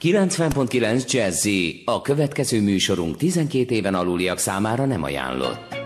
[0.00, 5.76] 90.9 Jazzy a következő műsorunk 12 éven aluliak számára nem ajánlott.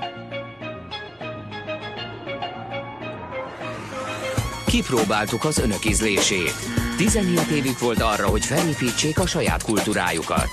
[4.67, 6.55] Kipróbáltuk az önök ízlését.
[6.97, 10.49] 17 évük volt arra, hogy felépítsék a saját kultúrájukat.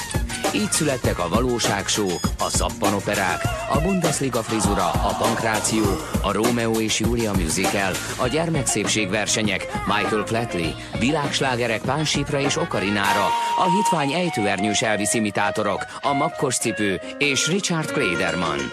[0.53, 5.83] Így születtek a valóságsók, a szappanoperák, a Bundesliga frizura, a pankráció,
[6.21, 13.25] a Rómeó és Júlia musical, a gyermekszépségversenyek, Michael Flatley, világslágerek Pánsipra és Okarinára,
[13.57, 18.71] a hitvány ejtőernyős Elvis imitátorok, a makkos cipő és Richard Klederman.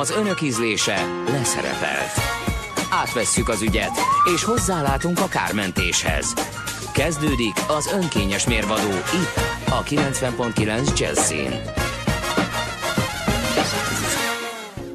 [0.00, 2.12] Az önök ízlése leszerepelt.
[2.90, 3.98] Átvesszük az ügyet,
[4.34, 6.34] és hozzálátunk a kármentéshez.
[6.92, 11.50] Kezdődik az önkényes mérvadó itt a 90.9 Jazzin.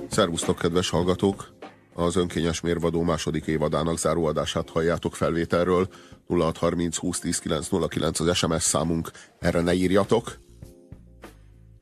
[0.09, 1.54] Szervusztok, kedves hallgatók!
[1.94, 5.88] Az önkényes mérvadó második évadának záróadását halljátok felvételről.
[6.27, 10.40] 0630 20 10 909 az SMS számunk, erre ne írjatok.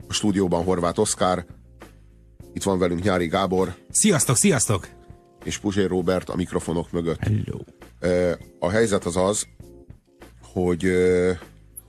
[0.07, 1.45] A stúdióban Horváth Oszkár,
[2.53, 3.75] itt van velünk Nyári Gábor.
[3.89, 4.87] Sziasztok, sziasztok!
[5.43, 7.19] És Puzsér Robert a mikrofonok mögött.
[7.19, 7.59] Hello.
[8.59, 9.47] A helyzet az az,
[10.41, 10.91] hogy,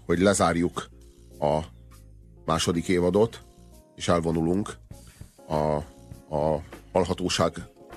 [0.07, 0.95] hogy lezárjuk
[1.41, 1.59] a
[2.45, 3.41] második évadot,
[3.97, 4.77] és elvonulunk
[5.49, 5.75] a,
[6.37, 7.53] a hallhatóság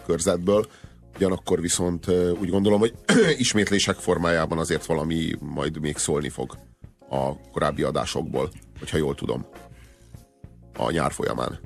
[0.05, 0.67] körzetből.
[1.15, 2.07] Ugyanakkor viszont
[2.39, 2.93] úgy gondolom, hogy
[3.37, 6.57] ismétlések formájában azért valami majd még szólni fog
[7.09, 9.45] a korábbi adásokból, hogyha jól tudom,
[10.77, 11.59] a nyár folyamán.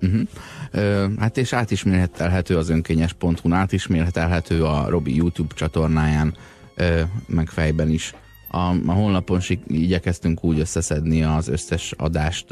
[0.00, 0.28] Uh-huh.
[0.70, 6.36] Ö, hát és átismérhetelhető az önkényes.hu-n, átismérhetelhető a Robi YouTube csatornáján,
[6.74, 8.14] ö, meg fejben is.
[8.50, 12.46] A, a honlapon igyekeztünk úgy összeszedni az összes adást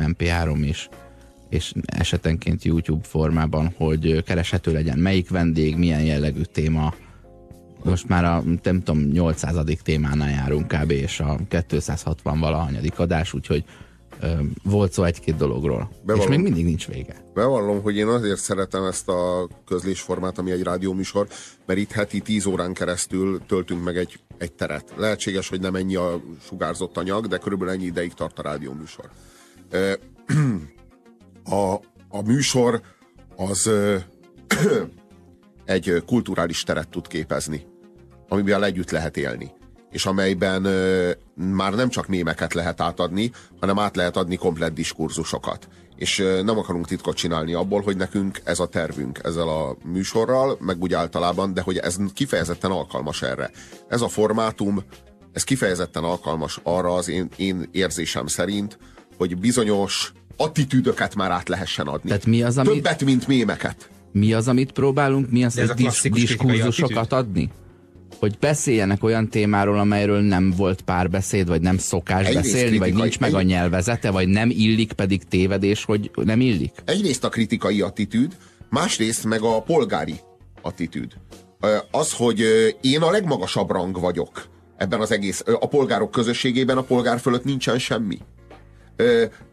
[0.00, 0.88] MP3 és,
[1.48, 6.94] és esetenként YouTube formában, hogy kereshető legyen melyik vendég, milyen jellegű téma.
[7.84, 9.56] Most már a nem tudom, 800.
[9.82, 10.90] témánál járunk kb.
[10.90, 13.64] és a 260 valahanyadik adás, úgyhogy
[14.62, 15.90] volt szó egy-két dologról.
[16.02, 17.24] Bevallom, és még mindig nincs vége.
[17.34, 21.26] Bevallom, hogy én azért szeretem ezt a közlésformát, ami egy rádióműsor,
[21.66, 24.92] mert itt heti 10 órán keresztül töltünk meg egy, egy teret.
[24.96, 29.10] Lehetséges, hogy nem ennyi a sugárzott anyag, de körülbelül ennyi ideig tart a rádióműsor.
[31.48, 31.74] A,
[32.08, 32.80] a műsor
[33.36, 33.70] az
[35.64, 37.66] egy kulturális teret tud képezni,
[38.28, 39.52] amivel együtt lehet élni
[39.90, 43.30] és amelyben ö, már nem csak mémeket lehet átadni,
[43.60, 45.68] hanem át lehet adni komplett diskurzusokat.
[45.96, 50.56] És ö, nem akarunk titkot csinálni abból, hogy nekünk ez a tervünk ezzel a műsorral,
[50.60, 53.50] meg úgy általában, de hogy ez kifejezetten alkalmas erre.
[53.88, 54.84] Ez a formátum,
[55.32, 58.78] ez kifejezetten alkalmas arra az én, én érzésem szerint,
[59.16, 62.08] hogy bizonyos attitűdöket már át lehessen adni.
[62.08, 62.72] Tehát mi az, amit...
[62.72, 63.90] Többet, mint mémeket.
[64.12, 65.30] Mi az, amit próbálunk?
[65.30, 67.50] Mi az, hogy dis- diskurzusokat adni?
[68.18, 73.18] Hogy beszéljenek olyan témáról, amelyről nem volt párbeszéd, vagy nem szokás Egyrészt beszélni, vagy nincs
[73.18, 76.72] meg a nyelvezete, vagy nem illik, pedig tévedés, hogy nem illik?
[76.84, 78.36] Egyrészt a kritikai attitűd,
[78.70, 80.14] másrészt meg a polgári
[80.62, 81.12] attitűd.
[81.90, 82.40] Az, hogy
[82.80, 84.44] én a legmagasabb rang vagyok
[84.76, 88.18] ebben az egész, a polgárok közösségében, a polgár fölött nincsen semmi.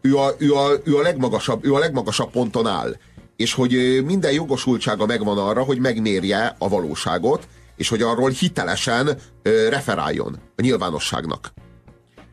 [0.02, 2.96] Ő a, ő a, ő a, legmagasabb, ő a legmagasabb ponton áll.
[3.36, 9.70] És hogy minden jogosultsága megvan arra, hogy megmérje a valóságot, és hogy arról hitelesen ö,
[9.70, 11.54] referáljon a nyilvánosságnak.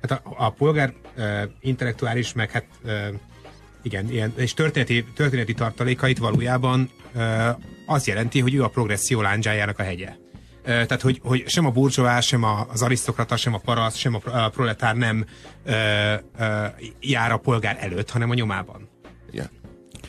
[0.00, 2.98] Hát a, a polgár ö, intellektuális, meg hát ö,
[3.82, 7.48] igen, ilyen, és történeti, történeti tartalékait valójában ö,
[7.86, 10.08] azt jelenti, hogy ő a progresszió lándzsájának a hegye.
[10.62, 14.14] Ö, tehát, hogy, hogy sem a burzsóás, sem a, az arisztokrata, sem a paraszt, sem
[14.14, 15.24] a, a proletár nem
[15.64, 15.72] ö,
[16.38, 16.64] ö,
[17.00, 18.88] jár a polgár előtt, hanem a nyomában.
[19.30, 19.50] Igen.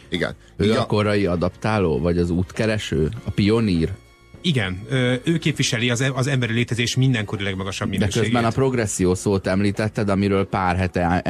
[0.10, 0.36] Igen.
[0.58, 3.92] Ő a korai adaptáló, vagy az útkereső, a pionír?
[4.42, 4.82] Igen,
[5.24, 8.16] ő képviseli az, az emberi létezés mindenkori legmagasabb minőségét.
[8.16, 11.22] De közben a progresszió szót említetted, amiről pár hete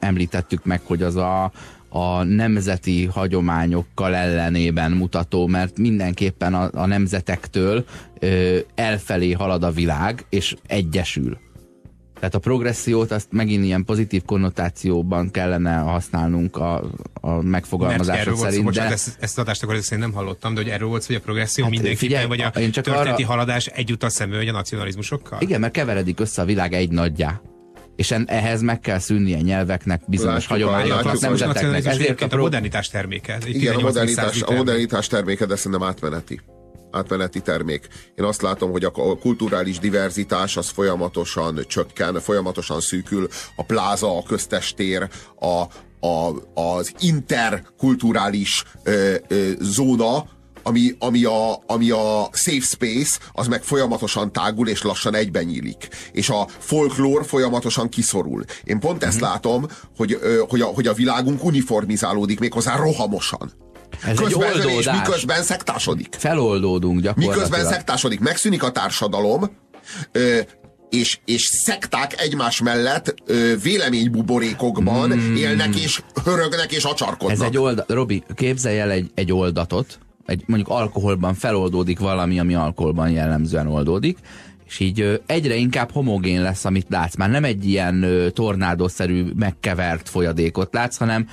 [0.00, 1.52] említettük meg, hogy az a,
[1.88, 7.84] a nemzeti hagyományokkal ellenében mutató, mert mindenképpen a, a nemzetektől
[8.18, 11.38] ö, elfelé halad a világ, és egyesül.
[12.22, 18.62] Tehát a progressziót azt megint ilyen pozitív konnotációban kellene használnunk a, a megfogalmazások szerint.
[18.62, 18.88] Volt szó, de...
[18.88, 21.64] ezt, ezt adást akkor ezt én nem hallottam, de hogy erről volt hogy a progresszió
[21.64, 23.26] hát mindenképpen, vagy a történeti arra...
[23.26, 25.40] haladás egyúttal szemben, hogy a nacionalizmusokkal?
[25.40, 27.40] Igen, mert keveredik össze a világ egy nagyjá
[27.96, 31.84] és ehhez meg kell szűnni a nyelveknek, bizonyos hagyományoknak, nemzeteknek.
[31.86, 32.38] Ezért a, pro...
[32.38, 33.38] a modernitás terméke.
[33.46, 36.40] Igen, a modernitás, a modernitás terméke, de szerintem átmeneti
[36.92, 37.88] átmeneti termék.
[38.14, 44.22] Én azt látom, hogy a kulturális diverzitás az folyamatosan csökken, folyamatosan szűkül, a pláza, a
[44.22, 45.08] köztestér,
[45.38, 45.62] a,
[46.06, 50.24] a, az interkulturális ö, ö, zóna,
[50.62, 55.88] ami, ami, a, ami a safe space, az meg folyamatosan tágul, és lassan egyben nyílik.
[56.12, 58.44] És a folklór folyamatosan kiszorul.
[58.64, 59.08] Én pont mm-hmm.
[59.08, 59.30] ezt mhm.
[59.30, 59.66] látom,
[59.96, 60.18] hogy,
[60.48, 63.52] hogy, a, hogy a világunk uniformizálódik méghozzá rohamosan.
[64.06, 66.16] Ez közben, egy és miközben szektásodik.
[66.18, 67.48] Feloldódunk gyakorlatilag.
[67.48, 69.50] Miközben szektásodik, megszűnik a társadalom,
[70.90, 75.34] és, és szekták egymás mellett ö, véleménybuborékokban mm.
[75.34, 77.36] élnek, és hörögnek, és acsarkodnak.
[77.36, 82.54] Ez egy oldat, Robi, képzelj el egy, egy oldatot, egy, mondjuk alkoholban feloldódik valami, ami
[82.54, 84.18] alkoholban jellemzően oldódik,
[84.66, 87.16] és így ö, egyre inkább homogén lesz, amit látsz.
[87.16, 91.28] Már nem egy ilyen ö, tornádószerű, megkevert folyadékot látsz, hanem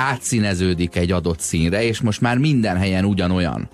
[0.00, 3.68] átszíneződik egy adott színre, és most már minden helyen ugyanolyan.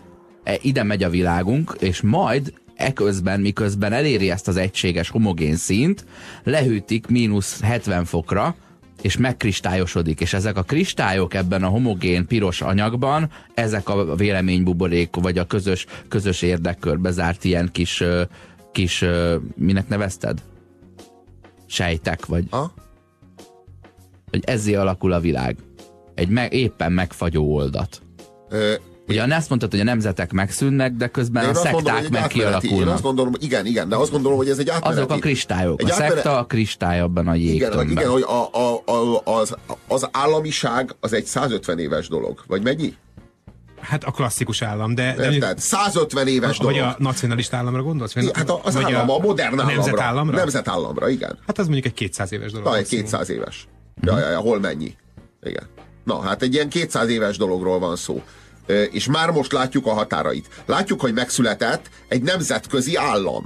[0.45, 6.05] E, ide megy a világunk, és majd eközben, miközben eléri ezt az egységes homogén színt,
[6.45, 8.55] lehűtik mínusz 70 fokra,
[9.03, 15.39] és megkristályosodik, és ezek a kristályok ebben a homogén piros anyagban, ezek a véleménybuborék, vagy
[15.39, 18.03] a közös, közös érdekkörbe zárt ilyen kis,
[18.73, 19.05] kis
[19.55, 20.43] minek nevezted?
[21.67, 22.45] Sejtek, vagy...
[22.51, 22.73] Ha?
[24.31, 25.57] Hogy ezzé alakul a világ.
[26.17, 28.03] Egy me- éppen megfagyó oldat.
[28.49, 28.75] Ö,
[29.09, 32.87] Ugye azt mondtad, hogy a nemzetek megszűnnek, de közben de a szekták mondom, meg kialakulnak.
[32.87, 35.01] Én azt gondolom, igen, igen, de azt gondolom, hogy ez egy átmeneti.
[35.01, 35.81] Azok a kristályok.
[35.81, 36.15] Egy a átmeneti...
[36.15, 37.81] szekta a kristály abban a jégtömbben.
[37.81, 39.57] Igen, igen hogy a, a, a, az,
[39.89, 42.45] az államiság az egy 150 éves dolog.
[42.47, 42.95] Vagy mennyi?
[43.81, 45.15] Hát a klasszikus állam, de...
[45.17, 45.59] de Érted?
[45.59, 46.75] 150 éves dolog.
[46.75, 48.15] Vagy a nacionalista államra gondolsz?
[48.15, 49.75] Vagy, hát az vagy állam, a, a modern államra.
[49.75, 50.37] Nemzetállamra?
[50.37, 51.39] Nemzetállamra, igen.
[51.47, 52.67] Hát az mondjuk egy 200 éves dolog.
[52.67, 53.69] Na, egy 200 éves.
[54.03, 54.95] Ja, ja, ja, hol mennyi?
[55.43, 55.67] Igen.
[56.07, 58.23] Na, hát egy ilyen 200 éves dologról van szó
[58.91, 60.49] és már most látjuk a határait.
[60.67, 63.45] Látjuk, hogy megszületett egy nemzetközi állam.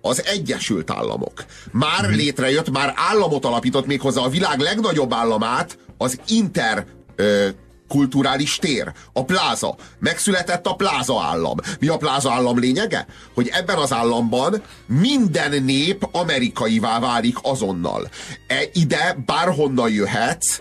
[0.00, 1.44] Az Egyesült Államok.
[1.72, 2.14] Már hmm.
[2.14, 6.86] létrejött, már államot alapított méghozzá a világ legnagyobb államát, az Inter
[7.88, 9.76] kulturális tér, a pláza.
[9.98, 11.56] Megszületett a pláza állam.
[11.80, 13.06] Mi a pláza állam lényege?
[13.34, 18.08] Hogy ebben az államban minden nép amerikaivá válik azonnal.
[18.46, 20.58] E, ide bárhonnan jöhetsz,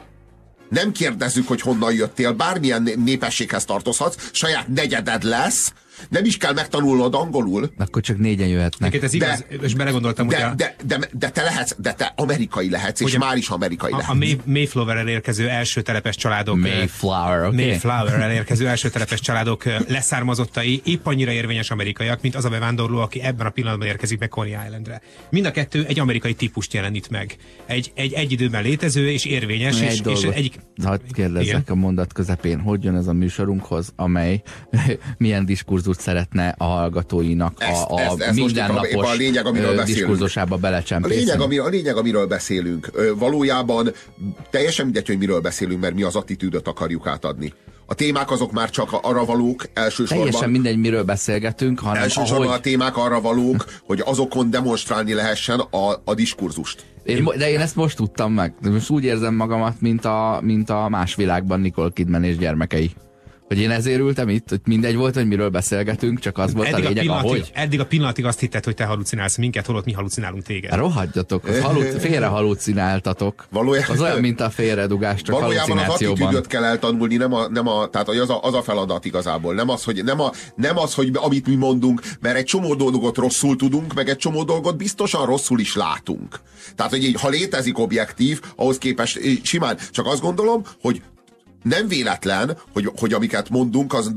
[0.70, 5.74] nem kérdezzük, hogy honnan jöttél, bármilyen népességhez tartozhatsz, saját negyeded lesz,
[6.10, 7.72] nem is kell megtanulnod angolul.
[7.78, 8.92] Akkor csak négyen jöhetnek.
[8.92, 10.56] Neked ez igaz, de, és belegondoltam, de, hogy a...
[10.56, 13.96] de, de, de, te lehetsz, de te amerikai lehetsz, és a, már is amerikai a,
[13.96, 14.12] lehetsz.
[14.12, 16.58] A May, Mayflower-el érkező első telepes családok...
[16.58, 17.66] Mayflower, okay.
[17.66, 23.22] Mayflower-el érkező első telepes családok leszármazottai épp annyira érvényes amerikaiak, mint az a bevándorló, aki
[23.22, 25.02] ebben a pillanatban érkezik meg Coney Islandre.
[25.30, 27.36] Mind a kettő egy amerikai típust jelenít meg.
[27.66, 29.82] Egy, egy, egy időben létező és érvényes.
[29.82, 30.60] Egy és, és egyik...
[30.84, 31.64] Hadd kérdezzek Igen?
[31.68, 34.42] a mondat közepén, hogy jön ez a műsorunkhoz, amely
[35.18, 40.56] milyen diskurzus diskurzust szeretne a hallgatóinak ezt, a, a ezt, mindennapos a lényeg, amiről diskurzusába
[40.56, 41.16] belecsempészni.
[41.16, 42.92] A lényeg, ami, a lényeg, amiről beszélünk.
[43.16, 43.92] Valójában
[44.50, 47.54] teljesen mindegy, hogy miről beszélünk, mert mi az attitűdöt akarjuk átadni.
[47.90, 50.26] A témák azok már csak arra valók elsősorban.
[50.26, 52.58] Teljesen mindegy, miről beszélgetünk, hanem Elsősorban ahogy...
[52.58, 56.86] a témák arra valók, hogy azokon demonstrálni lehessen a, a diskurzust.
[57.04, 58.54] Én, de én ezt most tudtam meg.
[58.62, 62.92] Most úgy érzem magamat, mint a, mint a más világban Nicole Kidman és gyermekei.
[63.48, 66.86] Hogy én ezért ültem itt, hogy mindegy volt, hogy miről beszélgetünk, csak az volt eddig
[66.86, 67.52] a lényeg, a ahogy.
[67.54, 70.74] Eddig a pillanatig azt hitted, hogy te halucinálsz minket, holott mi halucinálunk téged.
[70.74, 73.46] Rohadjatok, haluc, félre halucináltatok.
[73.50, 77.68] Valójában, az olyan, mint a félredugás, csak Valójában az attitűdöt kell eltanulni, nem a, nem
[77.68, 79.54] a, tehát az a, az a feladat igazából.
[79.54, 83.18] Nem az, hogy, nem, a, nem az, hogy amit mi mondunk, mert egy csomó dolgot
[83.18, 86.40] rosszul tudunk, meg egy csomó dolgot biztosan rosszul is látunk.
[86.76, 91.02] Tehát, hogy így, ha létezik objektív, ahhoz képest simán, csak azt gondolom, hogy
[91.64, 94.12] nem véletlen, hogy, hogy amiket mondunk, az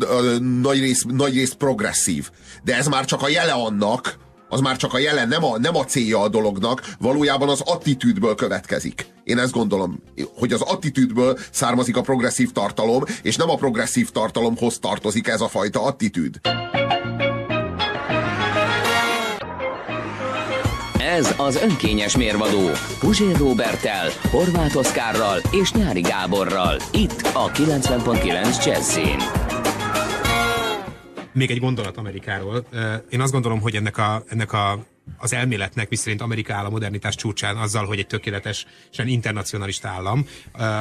[0.63, 2.31] nagy, rész, nagy rész progresszív.
[2.65, 4.19] De ez már csak a jele annak,
[4.49, 8.35] az már csak a jelen, nem a, nem a célja a dolognak, valójában az attitűdből
[8.35, 9.07] következik.
[9.25, 10.03] Én ezt gondolom,
[10.35, 15.49] hogy az attitűdből származik a progresszív tartalom, és nem a progresszív tartalomhoz tartozik ez a
[15.49, 16.41] fajta attitűd.
[21.19, 26.77] Ez az önkényes mérvadó Puzsér Robertel, Horváth Oszkárral és Nyári Gáborral.
[26.93, 29.17] Itt a 90.9 Jazzin.
[31.33, 32.67] Még egy gondolat Amerikáról.
[33.09, 34.79] Én azt gondolom, hogy ennek a, ennek a
[35.19, 40.27] az elméletnek, miszerint Amerika áll a modernitás csúcsán azzal, hogy egy tökéletesen internacionalista állam.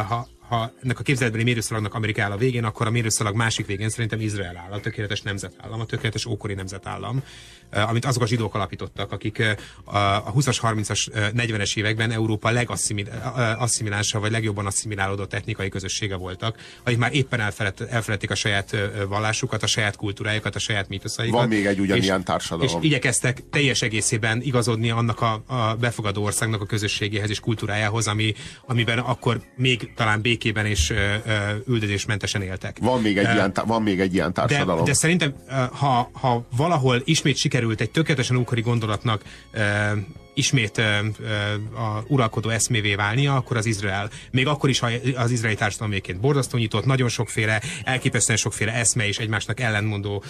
[0.08, 3.90] Ha ha ennek a képzeletbeli mérőszalagnak Amerika áll a végén, akkor a mérőszalag másik végén
[3.90, 7.24] szerintem Izrael áll, a tökéletes nemzetállam, a tökéletes ókori nemzetállam,
[7.70, 14.16] eh, amit azok a zsidók alapítottak, akik eh, a 20-as, 30-as, 40-es években Európa legasszimilánsa,
[14.18, 18.76] eh, vagy legjobban asszimilálódott etnikai közössége voltak, akik már éppen elfelett, elfeledték a saját
[19.08, 21.40] vallásukat, a saját kultúrájukat, a saját mítoszaikat.
[21.40, 22.82] Van még egy ugyanilyen és, társadalom.
[22.82, 28.34] És igyekeztek teljes egészében igazodni annak a, a befogadó országnak a közösségéhez és kultúrájához, ami,
[28.66, 30.94] amiben akkor még talán bék békében és
[31.68, 32.78] üldözésmentesen éltek.
[32.82, 34.84] Van még egy, ilyen, van még egy ilyen társadalom.
[34.84, 35.34] De, de szerintem,
[35.72, 39.22] ha, ha valahol ismét sikerült egy tökéletesen úkori gondolatnak
[40.34, 40.78] ismét
[41.76, 44.10] a uralkodó eszmévé válnia, akkor az Izrael.
[44.32, 49.08] Még akkor is, ha az izraeli társadalom egyébként borzasztó nyitott, nagyon sokféle, elképesztően sokféle eszme
[49.08, 50.24] és egymásnak ellentmondó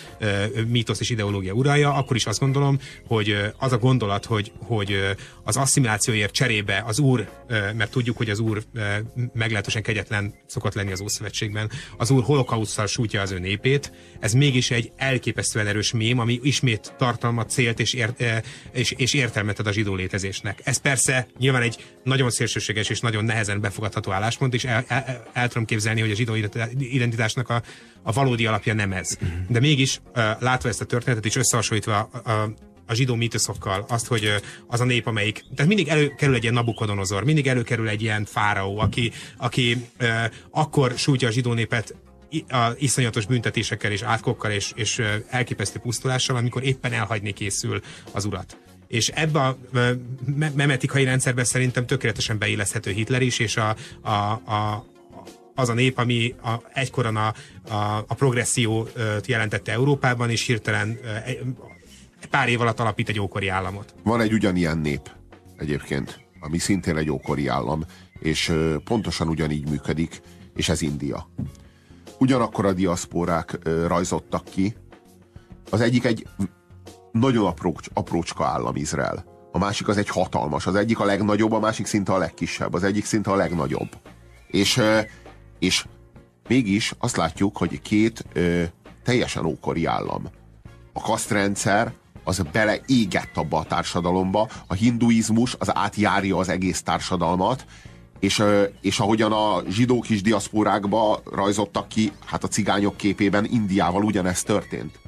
[0.67, 5.57] mítosz és ideológia uralja, akkor is azt gondolom, hogy az a gondolat, hogy, hogy az
[5.57, 8.63] asszimilációért cserébe az úr, mert tudjuk, hogy az úr
[9.33, 14.71] meglehetősen kegyetlen szokott lenni az Ószövetségben, az úr holokausztal sújtja az ő népét, ez mégis
[14.71, 18.23] egy elképesztően erős mém, ami ismét tartalmat, célt és, ért,
[18.71, 20.61] és, és értelmet ad a zsidó létezésnek.
[20.63, 25.47] Ez persze nyilván egy nagyon szélsőséges és nagyon nehezen befogadható álláspont, és el, el, el
[25.47, 26.35] tudom képzelni, hogy a zsidó
[26.79, 27.61] identitásnak a,
[28.03, 29.17] a valódi alapja nem ez.
[29.47, 30.01] De mégis
[30.39, 32.53] látva ezt a történetet, és összehasonlítva a, a,
[32.85, 34.33] a zsidó mítoszokkal, azt, hogy
[34.67, 38.79] az a nép, amelyik, tehát mindig előkerül egy ilyen Nabukodonozor, mindig előkerül egy ilyen fáraó,
[38.79, 40.09] aki, aki uh,
[40.51, 41.95] akkor sújtja a zsidó népet
[42.47, 47.81] a iszonyatos büntetésekkel és átkokkal és, és elképesztő pusztulással, amikor éppen elhagyni készül
[48.11, 48.57] az urat
[48.89, 49.57] és ebbe a
[50.55, 54.85] memetikai rendszerben szerintem tökéletesen beilleszthető Hitler is, és a, a, a,
[55.55, 57.33] az a nép, ami a, egykoran a,
[57.69, 60.99] a, a progressziót jelentette Európában, és hirtelen
[62.29, 63.93] pár év alatt alapít egy ókori államot.
[64.03, 65.09] Van egy ugyanilyen nép
[65.57, 67.85] egyébként, ami szintén egy ókori állam,
[68.19, 68.53] és
[68.83, 70.21] pontosan ugyanígy működik,
[70.55, 71.29] és ez India.
[72.17, 74.75] Ugyanakkor a diaszpórák rajzottak ki.
[75.69, 76.27] Az egyik egy
[77.19, 79.25] nagyon aprócs, aprócska állam Izrael.
[79.51, 80.65] A másik az egy hatalmas.
[80.67, 82.73] Az egyik a legnagyobb, a másik szinte a legkisebb.
[82.73, 83.89] Az egyik szinte a legnagyobb.
[84.47, 84.81] És,
[85.59, 85.85] és
[86.47, 88.63] mégis azt látjuk, hogy két ö,
[89.03, 90.23] teljesen ókori állam.
[90.93, 97.65] A kasztrendszer az beleégett abba a társadalomba, a hinduizmus az átjárja az egész társadalmat,
[98.19, 98.43] és,
[98.81, 104.99] és ahogyan a zsidók is diaszporákba rajzottak ki, hát a cigányok képében Indiával ugyanezt történt.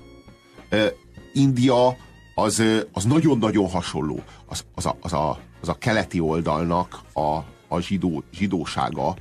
[1.33, 1.97] India
[2.35, 4.19] az, az nagyon-nagyon hasonló.
[4.45, 9.15] Az, az, a, az, a, az a keleti oldalnak a, a zsidó, zsidósága,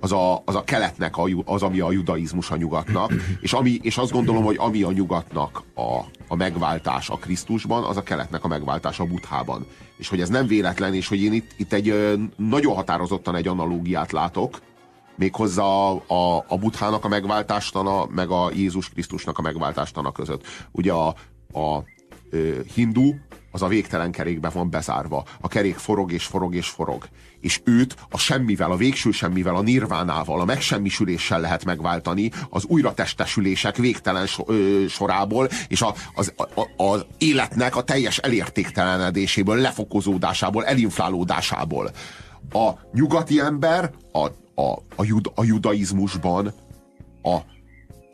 [0.00, 3.96] az a, az a keletnek a, az, ami a judaizmus a nyugatnak, és, ami, és
[3.96, 8.48] azt gondolom, hogy ami a nyugatnak a, a megváltás a Krisztusban, az a keletnek a
[8.48, 9.66] megváltás a buthában.
[9.96, 14.12] És hogy ez nem véletlen, és hogy én itt, itt egy nagyon határozottan egy analógiát
[14.12, 14.60] látok,
[15.16, 20.46] méghozzá a, a, a buthának a megváltástana, meg a Jézus Krisztusnak a megváltástana között.
[20.70, 21.14] Ugye a,
[21.54, 21.84] a
[22.30, 23.14] ö, hindu
[23.54, 25.24] az a végtelen kerékbe van bezárva.
[25.40, 27.08] A kerék forog és forog és forog.
[27.40, 33.76] És őt a semmivel, a végső semmivel, a nirvánával, a megsemmisüléssel lehet megváltani az újratestesülések
[33.76, 41.90] végtelen so, ö, sorából, és a, az, a, az életnek a teljes elértéktelenedéséből, lefokozódásából, elinflálódásából.
[42.52, 44.26] A nyugati ember a,
[44.62, 46.54] a, a, jud, a judaizmusban
[47.22, 47.36] a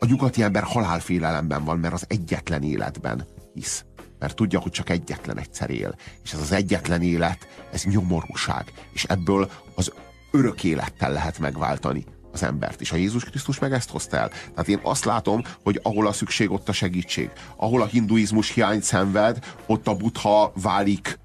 [0.03, 3.85] a nyugati ember halálfélelemben van, mert az egyetlen életben hisz.
[4.19, 5.95] Mert tudja, hogy csak egyetlen egyszer él.
[6.23, 8.73] És ez az egyetlen élet, ez nyomorúság.
[8.93, 9.91] És ebből az
[10.31, 12.81] örök élettel lehet megváltani az embert.
[12.81, 14.29] És a Jézus Krisztus meg ezt hozta el.
[14.29, 17.29] Tehát én azt látom, hogy ahol a szükség, ott a segítség.
[17.55, 21.19] Ahol a hinduizmus hiányt szenved, ott a buddha válik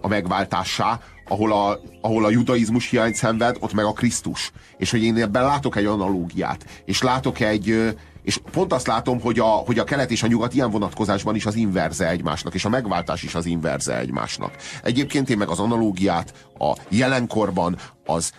[0.00, 4.52] a megváltássá, ahol a, ahol a judaizmus hiányt szenved, ott meg a Krisztus.
[4.76, 9.38] És hogy én ebben látok egy analógiát, és látok egy, és pont azt látom, hogy
[9.38, 12.68] a, hogy a kelet és a nyugat ilyen vonatkozásban is az inverze egymásnak, és a
[12.68, 14.56] megváltás is az inverze egymásnak.
[14.82, 18.32] Egyébként én meg az analógiát a jelenkorban az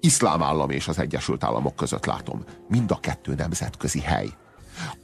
[0.00, 2.44] iszlám állam és az Egyesült Államok között látom.
[2.68, 4.28] Mind a kettő nemzetközi hely.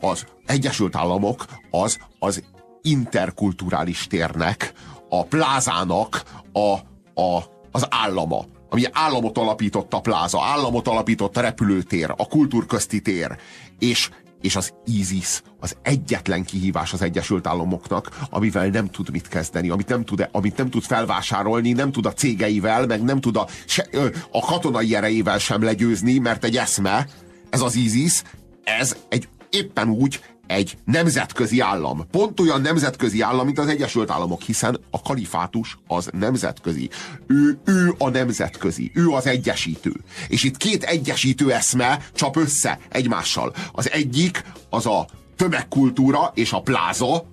[0.00, 2.42] Az Egyesült Államok az az
[2.82, 4.72] interkulturális térnek,
[5.08, 6.78] a plázának a,
[7.18, 13.36] a, az állama, ami államot alapított a pláza, államot alapított a repülőtér, a kultúrközti tér,
[13.78, 14.10] és,
[14.40, 19.88] és az ISIS az egyetlen kihívás az Egyesült Államoknak, amivel nem tud mit kezdeni, amit
[19.88, 23.88] nem tud, amit nem tud felvásárolni, nem tud a cégeivel, meg nem tud a, se,
[24.30, 27.06] a katonai erejével sem legyőzni, mert egy eszme,
[27.50, 28.22] ez az ISIS,
[28.64, 32.06] ez egy éppen úgy egy nemzetközi állam.
[32.10, 36.90] Pont olyan nemzetközi állam, mint az Egyesült Államok, hiszen a kalifátus az nemzetközi.
[37.26, 39.92] Ő, ő a nemzetközi, ő az egyesítő.
[40.28, 43.54] És itt két egyesítő eszme csap össze egymással.
[43.72, 47.28] Az egyik az a tömegkultúra és a pláza,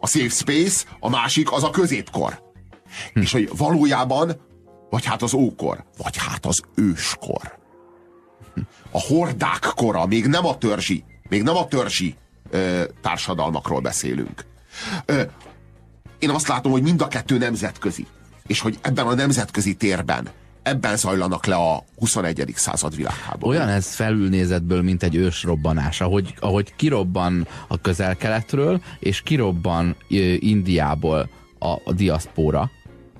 [0.00, 2.42] a safe space, a másik az a középkor.
[3.12, 3.20] Hm.
[3.20, 4.40] És hogy valójában,
[4.90, 7.58] vagy hát az ókor, vagy hát az őskor.
[8.90, 12.14] A hordák kora, még nem a törzsi még nem a törzsi
[12.50, 14.44] ö, társadalmakról beszélünk.
[15.04, 15.22] Ö,
[16.18, 18.06] én azt látom, hogy mind a kettő nemzetközi.
[18.46, 20.28] És hogy ebben a nemzetközi térben
[20.62, 22.52] ebben zajlanak le a 21.
[22.54, 23.52] század világháború.
[23.52, 31.28] Olyan ez felülnézetből, mint egy ősrobbanás, ahogy, ahogy kirobban a közel-keletről, és kirobban ö, Indiából
[31.58, 32.70] a, a diaszpóra,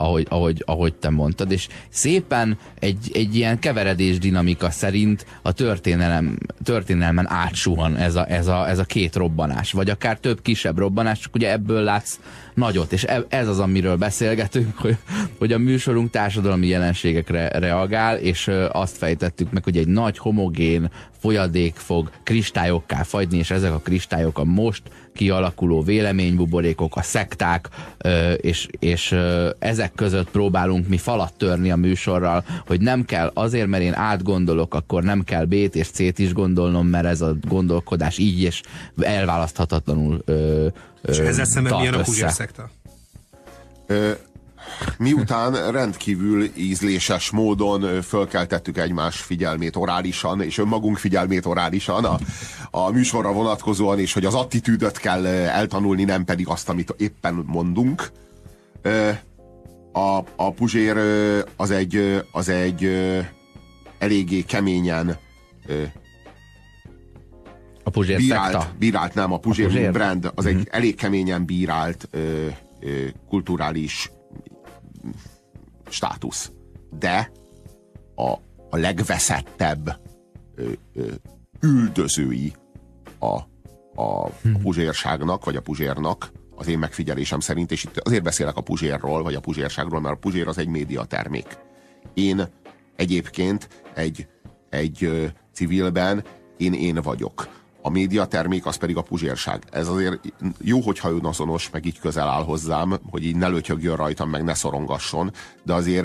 [0.01, 6.39] ahogy, ahogy, ahogy te mondtad, és szépen egy, egy ilyen keveredés dinamika szerint a történelem,
[6.65, 11.19] történelmen átsuhan ez a, ez, a, ez a két robbanás, vagy akár több kisebb robbanás,
[11.19, 12.19] csak ugye ebből látsz
[12.55, 14.97] nagyot, és e, ez az, amiről beszélgetünk, hogy,
[15.39, 21.75] hogy a műsorunk társadalmi jelenségekre reagál, és azt fejtettük meg, hogy egy nagy homogén folyadék
[21.75, 24.83] fog kristályokká fagyni, és ezek a kristályok a most
[25.15, 27.69] kialakuló véleménybuborékok, a szekták,
[28.37, 29.17] és, és
[29.59, 34.75] ezek között próbálunk mi falat törni a műsorral, hogy nem kell azért, mert én átgondolok,
[34.75, 38.63] akkor nem kell B-t és C-t is gondolnom, mert ez a gondolkodás így és
[38.99, 40.25] elválaszthatatlanul
[41.09, 42.71] És ezzel szemben milyen a Puzsér szekta?
[44.99, 52.19] Miután rendkívül ízléses módon fölkeltettük egymás figyelmét orálisan, és önmagunk figyelmét orálisan a,
[52.71, 58.11] a műsorra vonatkozóan, és hogy az attitűdöt kell eltanulni, nem pedig azt, amit éppen mondunk.
[59.93, 60.97] A, a Puzsér
[61.57, 62.91] az egy, az egy
[63.99, 65.17] eléggé keményen
[67.83, 68.73] a Puzsér bírált, szekta?
[68.79, 69.93] bírált, nem, a Puzsér, A Puzsér?
[69.93, 72.47] brand az egy elég keményen bírált ö,
[72.81, 74.11] ö, kulturális
[75.89, 76.53] státusz.
[76.99, 77.31] De
[78.15, 78.31] a,
[78.71, 80.01] a legveszettebb
[80.55, 81.13] ö, ö,
[81.61, 82.53] üldözői
[83.19, 84.31] a, a, a
[84.63, 89.35] puzsérságnak, vagy a puzsérnak, az én megfigyelésem szerint, és itt azért beszélek a puzsérról, vagy
[89.35, 91.59] a puzsérságról, mert a puzsér az egy médiatermék.
[92.15, 92.49] Én
[92.97, 94.27] egyébként egy,
[94.71, 96.25] egy civilben
[96.57, 97.60] én én vagyok.
[97.83, 99.63] A médiatermék az pedig a puzsérság.
[99.71, 100.21] Ez azért
[100.61, 104.55] jó, hogyha önazonos, meg így közel áll hozzám, hogy így ne lötyögjön rajtam, meg ne
[104.55, 105.33] szorongasson,
[105.65, 106.05] de azért,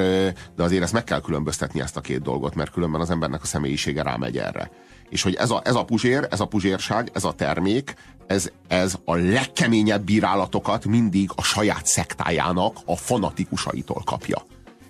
[0.56, 3.46] de azért ezt meg kell különböztetni ezt a két dolgot, mert különben az embernek a
[3.46, 4.72] személyisége rámegy erre.
[5.10, 7.96] És hogy ez a, ez a puzsér, ez a puzsérság, ez a termék,
[8.28, 14.46] ez, ez a legkeményebb bírálatokat mindig a saját szektájának a fanatikusaitól kapja.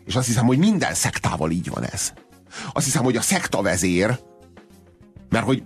[0.06, 2.14] És azt hiszem, hogy minden szektával így van ez.
[2.74, 4.20] Azt hiszem, hogy a szekta vezér,
[5.30, 5.64] mert hogy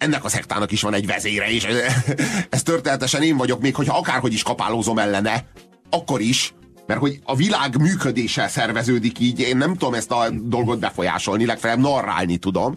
[0.00, 1.66] ennek a szektának is van egy vezére, és
[2.50, 5.44] ez történetesen én vagyok, még hogyha akárhogy is kapálózom ellene,
[5.90, 6.54] akkor is,
[6.86, 11.78] mert hogy a világ működése szerveződik így, én nem tudom ezt a dolgot befolyásolni, legfeljebb
[11.78, 12.74] narrálni tudom.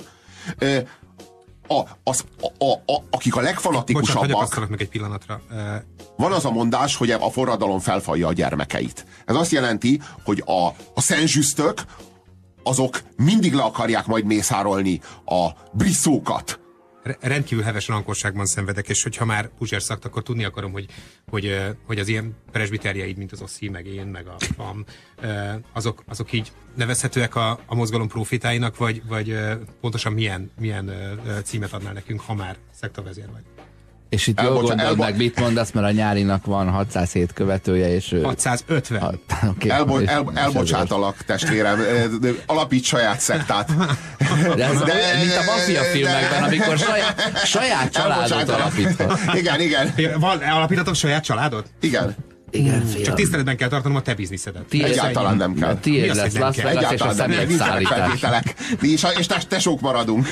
[1.68, 5.42] A, az, a, a, a, akik a Bocsánat, legfanatikusabbak, hagyok meg egy pillanatra.
[6.18, 9.06] Van az a mondás, hogy a forradalom felfalja a gyermekeit.
[9.26, 11.84] Ez azt jelenti, hogy a, a szenzsüsztök
[12.64, 16.62] azok mindig le akarják majd mészárolni a brisszókat, re-
[17.20, 20.86] rendkívül heves rankosságban szenvedek, és hogyha már Puzsér szakt, akkor tudni akarom, hogy,
[21.30, 24.86] hogy, hogy az ilyen presbiterjeid, mint az Oszi, meg én, meg a FAM,
[25.74, 29.39] azok, azok így nevezhetőek a, a mozgalom profitáinak, vagy, vagy
[29.82, 30.92] pontosan milyen, milyen
[31.44, 33.53] címet adnál nekünk, ha már szektavezér vagy?
[34.13, 37.95] És itt jól Elbocsa- gondold elbo- meg, mit mondasz, mert a nyárinak van 607 követője,
[37.95, 38.21] és ő...
[38.21, 38.99] 650.
[39.02, 41.84] Ha- okay, Elbo- és- el- elbocsátalak, testvérem,
[42.45, 43.71] alapíts saját szektát.
[44.56, 49.19] De ez De- mint a maffia filmekben, amikor saját, saját családot alapíthat.
[49.36, 51.69] Igen, igen, Van, alapítatok saját családot?
[51.82, 52.15] igen.
[52.54, 53.16] Igen, Csak fiam.
[53.16, 54.63] tiszteletben kell tartanom a te bizniszedet.
[54.63, 55.78] Ti- Egyáltalán nem kell.
[55.78, 56.74] Tiéd lesz Las kell?
[56.74, 57.46] Vegas és a Egyáltalán nem kell.
[57.46, 58.20] Nincsenek személyszállítás.
[58.20, 58.56] feltételek.
[58.82, 60.28] Mi is, és te, tesók maradunk.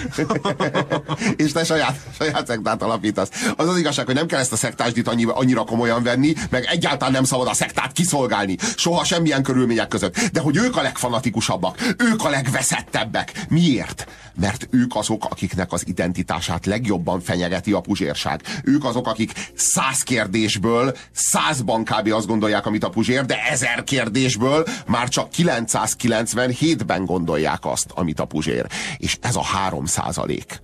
[1.36, 3.30] és te saját, saját szektát alapítasz.
[3.58, 7.14] Az az igazság, hogy nem kell ezt a szektásdit annyi, annyira komolyan venni, meg egyáltalán
[7.14, 8.56] nem szabad a szektát kiszolgálni.
[8.76, 10.18] Soha semmilyen körülmények között.
[10.20, 13.46] De hogy ők a legfanatikusabbak, ők a legveszettebbek.
[13.50, 14.08] Miért?
[14.40, 18.42] Mert ők azok, akiknek az identitását legjobban fenyegeti a puzsérság.
[18.64, 22.11] Ők azok, akik száz kérdésből százban kb.
[22.12, 28.26] Azt gondolják, amit a puzsér, de ezer kérdésből már csak 997-ben gondolják azt, amit a
[28.26, 28.66] puzsér.
[28.98, 30.62] És ez a három százalék.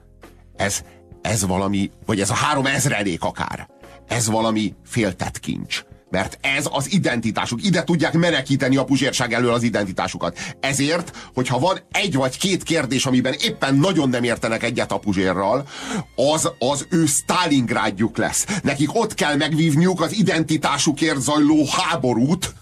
[0.56, 0.84] Ez,
[1.22, 3.68] ez valami, vagy ez a három ezrelék akár.
[4.08, 5.84] Ez valami féltett kincs.
[6.10, 7.64] Mert ez az identitásuk.
[7.64, 10.38] Ide tudják menekíteni a puzsérság elől az identitásukat.
[10.60, 15.68] Ezért, hogyha van egy vagy két kérdés, amiben éppen nagyon nem értenek egyet a puzsérral,
[16.16, 18.46] az az ő Stalingrádjuk lesz.
[18.64, 22.54] Nekik ott kell megvívniuk az identitásukért zajló háborút,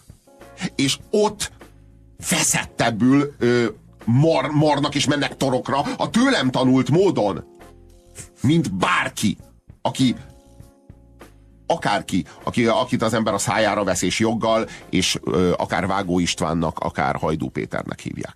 [0.76, 1.52] és ott
[2.20, 3.66] feszettebbül ö,
[4.06, 7.44] mar, marnak és mennek torokra a tőlem tanult módon,
[8.42, 9.38] mint bárki,
[9.82, 10.16] aki
[11.68, 16.80] akárki, aki, akit az ember a szájára vesz és joggal, és ö, akár Vágó Istvánnak,
[16.80, 18.36] akár Hajdú Péternek hívják.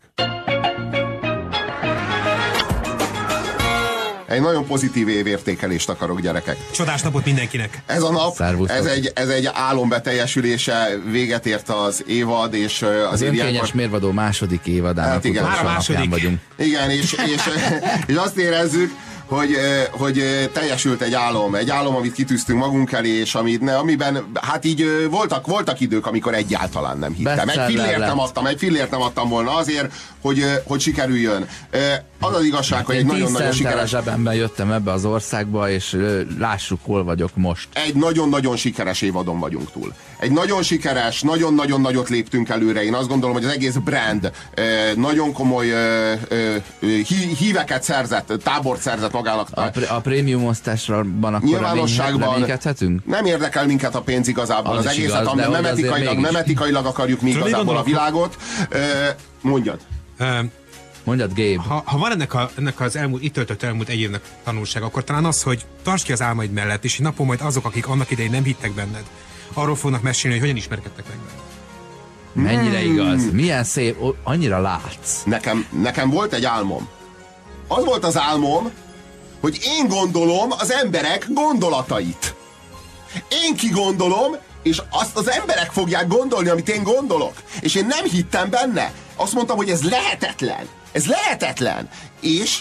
[4.27, 6.57] Egy nagyon pozitív évértékelést akarok, gyerekek.
[6.71, 7.81] Csodás napot mindenkinek!
[7.85, 8.77] Ez a nap, Szervusztok.
[8.77, 13.73] ez egy, ez egy álom beteljesülése, véget ért az évad, és Az azért önkényes ilyenkor...
[13.73, 15.43] mérvadó második évadának Hát igen.
[15.43, 16.09] utolsó Már a második.
[16.09, 16.39] vagyunk.
[16.57, 17.41] Igen, és, és,
[18.05, 18.91] és azt érezzük,
[19.29, 19.55] hogy,
[19.91, 24.65] hogy teljesült egy álom, egy álom, amit kitűztünk magunk elé, és amit, ne, amiben hát
[24.65, 27.49] így voltak, voltak idők, amikor egyáltalán nem hittem.
[27.49, 31.47] Egy fillért nem adtam, egy fillért nem adtam volna azért, hogy, hogy sikerüljön.
[32.19, 35.97] Az az igazság, hogy egy nagyon-nagyon sikeres zsebemben jöttem ebbe az országba, és
[36.39, 37.67] lássuk, hol vagyok most.
[37.73, 39.93] egy nagyon-nagyon sikeres évadon vagyunk túl.
[40.19, 42.83] Egy nagyon sikeres, nagyon-nagyon nagyot léptünk előre.
[42.83, 44.31] Én azt gondolom, hogy az egész brand
[44.95, 45.67] nagyon komoly
[46.79, 49.47] hí- híveket szerzett, tábort szerzett magának.
[49.51, 53.05] A, pr- a prémium osztásban akkor Nyilvánosságban reménykedhetünk?
[53.05, 54.71] nem érdekel minket a pénz igazából.
[54.77, 56.29] Az Az, egészet, igaz, ami nem, etikailag, mégis.
[56.31, 58.37] nem etikailag akarjuk mi igazából a világot.
[59.41, 59.79] Mondjad.
[61.03, 61.61] Mondjad, Gabe.
[61.67, 65.03] Ha, ha van ennek, a, ennek az elmúlt, itt töltött elmúlt egy évnek tanulság, akkor
[65.03, 68.11] talán az, hogy tartsd ki az álmaid mellett, és egy napon majd azok, akik annak
[68.11, 69.03] idején nem hittek benned,
[69.53, 71.17] arról fognak mesélni, hogy hogyan ismerkedtek meg.
[72.33, 72.91] Mennyire Hmm.
[72.91, 73.31] igaz?
[73.31, 75.23] Milyen szép, annyira látsz.
[75.25, 76.87] Nekem, nekem volt egy álmom.
[77.67, 78.71] Az volt az álmom,
[79.41, 82.35] hogy én gondolom az emberek gondolatait.
[83.29, 87.33] Én kigondolom, és azt az emberek fogják gondolni, amit én gondolok.
[87.59, 88.91] És én nem hittem benne.
[89.15, 90.67] Azt mondtam, hogy ez lehetetlen.
[90.91, 91.89] Ez lehetetlen.
[92.21, 92.59] És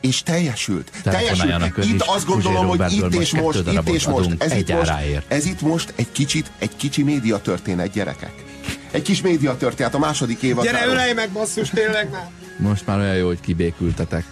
[0.00, 0.90] és teljesült.
[1.02, 1.76] Teljesült.
[1.84, 4.92] Itt azt gondolom, hogy itt és most itt és most, ez itt most,
[5.28, 8.32] ez itt most egy kicsit, egy kicsi média történet, gyerekek.
[8.90, 10.80] Egy kis média történet a második évadáról.
[10.80, 12.30] Gyere, ölej meg, basszus, tényleg már!
[12.56, 14.24] Most már olyan jó, hogy kibékültetek.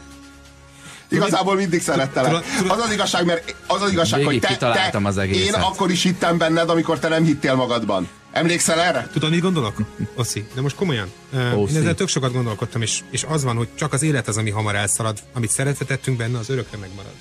[1.09, 2.33] Igazából mindig szerettelek.
[2.69, 6.03] Az az igazság, mert az az igazság, Végig hogy te, te az én akkor is
[6.03, 8.09] hittem benned, amikor te nem hittél magadban.
[8.33, 9.09] Emlékszel erre?
[9.13, 9.77] Tudod, mit gondolok?
[10.15, 11.13] Oszi, de most komolyan.
[11.55, 11.73] Oszi.
[11.73, 14.51] Én ezzel tök sokat gondolkodtam, és, és az van, hogy csak az élet az, ami
[14.51, 15.19] hamar elszalad.
[15.33, 17.13] Amit szeretve tettünk benne, az örökre megmarad.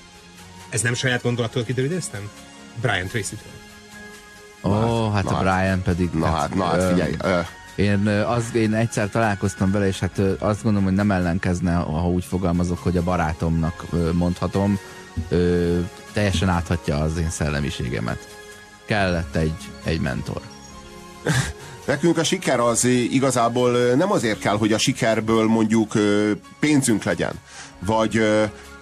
[0.69, 2.29] Ez nem saját gondolattól kiderülöztem?
[2.81, 3.51] Brian Tracy-től.
[4.71, 6.09] Ó, hát na a Brian pedig...
[6.11, 7.15] Na hát, na hát figyelj.
[7.21, 7.39] Ö,
[7.75, 12.23] Én, az, én egyszer találkoztam vele, és hát azt gondolom, hogy nem ellenkezne, ha úgy
[12.23, 14.79] fogalmazok, hogy a barátomnak mondhatom.
[15.29, 15.79] Ö,
[16.13, 18.37] teljesen áthatja az én szellemiségemet.
[18.85, 20.41] Kellett egy, egy mentor.
[21.85, 25.93] Nekünk a siker az igazából nem azért kell, hogy a sikerből mondjuk
[26.59, 27.33] pénzünk legyen,
[27.85, 28.21] vagy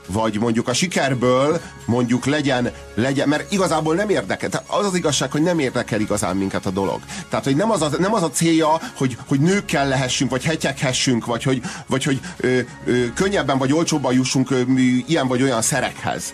[0.08, 4.49] vagy mondjuk a sikerből mondjuk legyen, legyen, mert igazából nem érdekel.
[4.49, 6.99] Tehát az az igazság, hogy nem érdekel igazán minket a dolog.
[7.29, 11.25] Tehát, hogy nem az a, nem az a célja, hogy, hogy nőkkel lehessünk, vagy hetyeghessünk,
[11.25, 14.62] vagy hogy, vagy hogy ö, ö, könnyebben vagy olcsóbban jussunk ö,
[15.08, 16.34] ilyen vagy olyan szerekhez.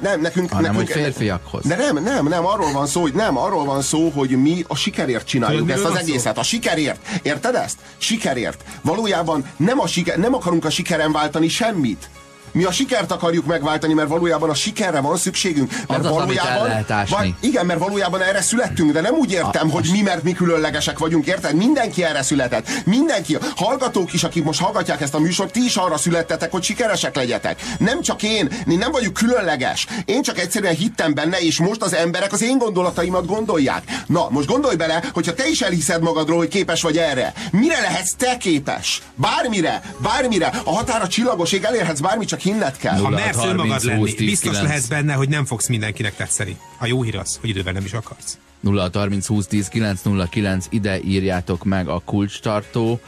[0.00, 1.66] Nem, nekünk, Hanem, nekünk, hogy férfiakhoz.
[1.66, 4.76] De nem, nem, nem, arról van szó, hogy nem, arról van szó, hogy mi a
[4.76, 5.98] sikerért csináljuk Tudod, ezt az szó?
[5.98, 6.38] egészet.
[6.38, 7.00] A sikerért.
[7.22, 7.78] Érted ezt?
[7.96, 8.64] Sikerért.
[8.80, 12.10] Valójában nem, a siker, nem akarunk a sikeren váltani semmit.
[12.52, 15.70] Mi a sikert akarjuk megváltani, mert valójában a sikerre van szükségünk.
[15.88, 17.16] Mert Az az, valójában, ásni.
[17.16, 20.32] Van- igen, mert valójában erre születtünk, de nem úgy értem, A- hogy mi, mert mi
[20.32, 21.54] különlegesek vagyunk, érted?
[21.54, 22.66] Mindenki erre született.
[22.84, 27.16] Mindenki, hallgatók is, akik most hallgatják ezt a műsort, ti is arra születtetek, hogy sikeresek
[27.16, 27.60] legyetek.
[27.78, 29.86] Nem csak én, én nem vagyok különleges.
[30.04, 33.82] Én csak egyszerűen hittem benne, és most az emberek az én gondolataimat gondolják.
[34.06, 37.32] Na, most gondolj bele, hogyha te is elhiszed magadról, hogy képes vagy erre.
[37.50, 39.02] Mire lehetsz te képes?
[39.14, 40.52] Bármire, bármire.
[40.64, 42.94] A határa csillagoség, elérhetsz bármit, csak hinned kell.
[42.94, 44.66] Ha 0, mersz 30, önmagad 20, lenni, 10, biztos 9.
[44.66, 46.56] lehetsz benne, hogy nem fogsz mindenkinek tetszeni.
[46.78, 48.38] A jó hír az, hogy idővel nem is akarsz.
[48.60, 53.00] 0 30 20 10 909 ide írjátok meg a kulcstartó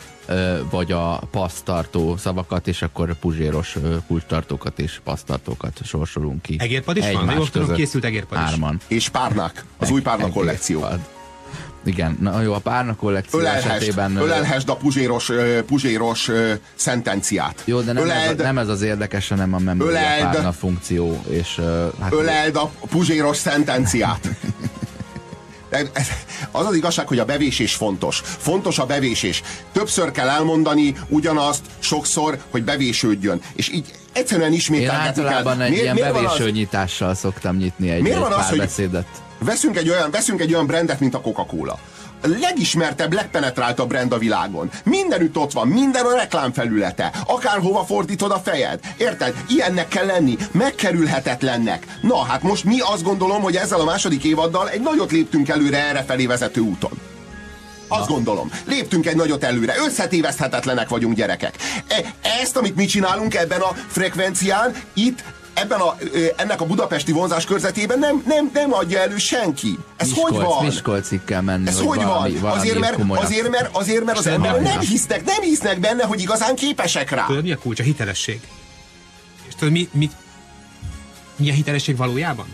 [0.70, 6.56] vagy a passztartó szavakat, és akkor puzséros kulcstartókat és passztartókat sorsolunk ki.
[6.58, 7.20] Egérpad is van?
[7.20, 8.44] Egymás Jól tudom, készült egérpad is.
[8.44, 8.80] Hárman.
[8.86, 9.64] És párnák.
[9.78, 10.84] Az új párna kollekció.
[10.84, 11.08] Egérpad.
[11.84, 14.16] Igen, na jó, a párna kollekció Ölelhest, esetében...
[14.16, 15.30] ölelhest a puzséros,
[15.66, 16.30] puzséros
[16.74, 17.62] szentenciát.
[17.64, 20.20] Jó, de nem, ez, öleld, a, nem ez az érdekes, hanem a memória Öleld.
[20.32, 21.60] párna funkció, és
[22.00, 24.28] hát öleld a puzséros szentenciát.
[25.70, 26.08] Ez-
[26.50, 28.20] Az az igazság, hogy a bevésés fontos.
[28.24, 29.42] Fontos a bevésés.
[29.72, 33.40] Többször kell elmondani ugyanazt, sokszor, hogy bevésődjön.
[33.54, 35.32] És így egyszerűen én ismételgetni kell.
[35.32, 39.06] általában egy ilyen van az- bevésőnyitással szoktam nyitni egy, Miért egy van az, hogy- beszédet.
[39.38, 41.78] Veszünk egy olyan, veszünk egy olyan brandet, mint a Coca-Cola.
[42.22, 44.70] A legismertebb, legpenetráltabb brand a világon.
[44.84, 47.12] Mindenütt ott van, minden a reklámfelülete.
[47.26, 48.80] Akárhova fordítod a fejed.
[48.96, 49.34] Érted?
[49.48, 51.86] Ilyennek kell lenni, megkerülhetetlennek.
[52.00, 55.88] Na, hát most mi azt gondolom, hogy ezzel a második évaddal egy nagyot léptünk előre
[55.88, 56.92] errefelé vezető úton.
[57.88, 58.50] Azt gondolom.
[58.66, 59.74] Léptünk egy nagyot előre.
[59.86, 61.56] Összetéveszthetetlenek vagyunk gyerekek.
[61.88, 65.24] E, ezt, amit mi csinálunk ebben a frekvencián, itt
[65.64, 65.96] ebben a,
[66.37, 69.79] ennek a budapesti vonzás körzetében nem, nem, nem adja elő senki.
[69.96, 70.64] Ez hogy van?
[70.64, 72.40] Miskolcig kell menni, Ez hogy, valami, van?
[72.40, 73.24] valami Azért mert, komolyabb.
[73.24, 77.27] azért, mert, azért, mert az emberek nem hisznek, nem hisznek benne, hogy igazán képesek rá.
[77.27, 77.81] Tudod, mi a kulcs?
[77.81, 78.40] A hitelesség.
[79.48, 80.11] És tudod, mi, mi,
[81.37, 82.46] mi a hitelesség valójában?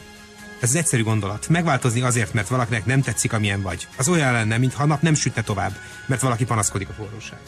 [0.61, 1.49] Ez az egyszerű gondolat.
[1.49, 3.89] Megváltozni azért, mert valakinek nem tetszik, amilyen vagy.
[3.97, 5.73] Az olyan lenne, mintha a nap nem sütne tovább,
[6.07, 7.39] mert valaki panaszkodik a forróság.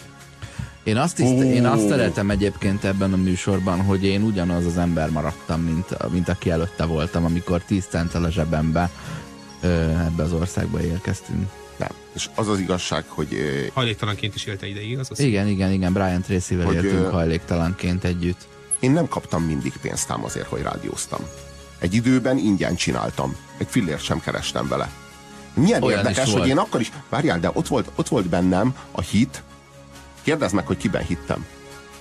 [0.85, 5.11] Én azt, is, én azt szeretem egyébként ebben a műsorban, hogy én ugyanaz az ember
[5.11, 8.91] maradtam, mint, mint aki előtte voltam, amikor 10 centtel a zsebembe
[10.07, 11.51] ebbe az országba érkeztünk.
[11.77, 11.89] Nem.
[12.15, 13.29] És az az igazság, hogy...
[13.75, 15.09] Hajléktalanként is élte ideig, az?
[15.11, 18.49] az Igen, igen, igen, Brian Tracy-vel éltünk ö, hajléktalanként együtt.
[18.81, 21.21] Én nem kaptam mindig pénzt ám azért, hogy rádióztam.
[21.79, 23.37] Egy időben ingyen csináltam.
[23.59, 24.91] Egy fillért sem kerestem vele.
[25.55, 26.93] Milyen Olyan érdekes, hogy én akkor is...
[27.09, 29.43] Várjál, de ott volt, ott volt bennem a hit.
[30.23, 31.47] Kérdezd meg, hogy kiben hittem.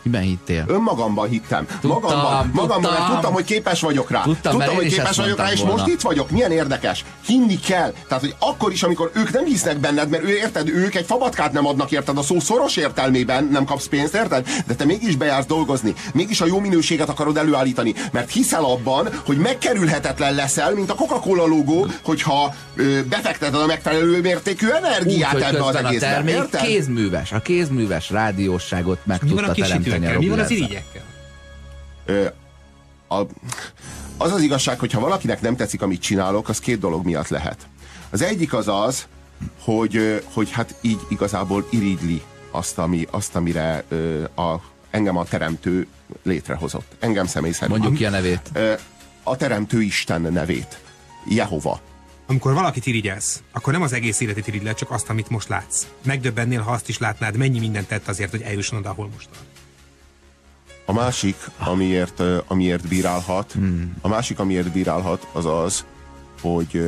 [0.03, 0.63] Miben hittél?
[0.67, 1.67] Önmagamban hittem.
[1.81, 3.13] magamban, magamban, mert tudtam.
[3.13, 4.21] tudtam, hogy képes vagyok rá.
[4.21, 6.29] Tudtam, tudtam hogy képes vagyok rá, és most itt vagyok.
[6.29, 7.05] Milyen érdekes.
[7.25, 7.93] Hinni kell.
[8.07, 11.51] Tehát, hogy akkor is, amikor ők nem hisznek benned, mert ő érted, ők egy fabatkát
[11.51, 14.47] nem adnak, érted, a szó szoros értelmében nem kapsz pénzt, érted?
[14.67, 15.93] De te mégis bejársz dolgozni.
[16.13, 21.45] Mégis a jó minőséget akarod előállítani, mert hiszel abban, hogy megkerülhetetlen leszel, mint a Coca-Cola
[21.45, 26.07] logó, hogyha ö, befekteted a megfelelő mértékű Úgy, energiát hogy ebbe az közben a egészbe.
[26.07, 26.61] termék Érted?
[26.61, 30.19] kézműves, a kézműves rádióságot meg tudta teremteni kisítőkkel?
[30.19, 31.03] Mi van az irigyekkel?
[32.05, 32.27] Ö,
[33.07, 33.25] a,
[34.17, 37.67] az az igazság, hogy ha valakinek nem tetszik, amit csinálok, az két dolog miatt lehet.
[38.09, 39.05] Az egyik az az,
[39.59, 43.83] hogy, hogy hát így igazából irigyli azt, ami, azt amire
[44.35, 44.55] a,
[44.89, 45.87] engem a teremtő
[46.23, 46.95] létrehozott.
[46.99, 47.69] Engem személy szerint.
[47.69, 48.51] Mondjuk ki a nevét.
[49.23, 50.79] A teremtő Isten nevét.
[51.29, 51.79] Jehova.
[52.27, 55.87] Amikor valakit irigyelsz, akkor nem az egész életet irigyled, csak azt, amit most látsz.
[56.05, 59.45] Megdöbbennél, ha azt is látnád, mennyi mindent tett azért, hogy eljusson oda, ahol most van.
[60.91, 63.55] A másik, amiért, amiért bírálhat,
[64.01, 65.85] a másik, amiért bírálhat, az az,
[66.41, 66.83] hogy,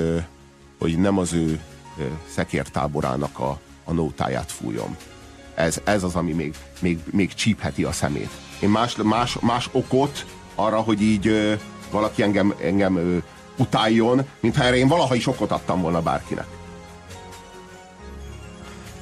[0.80, 1.60] hogy nem az ő
[2.30, 4.98] szekértáborának a, a nótáját fújom.
[5.56, 8.30] Ez, ez az, ami még, még, még csípheti a szemét.
[8.60, 11.58] Én más, más, más okot arra, hogy így
[11.92, 13.24] valaki engem, engem
[13.58, 16.48] utáljon, mintha erre én valaha is okot adtam volna bárkinek.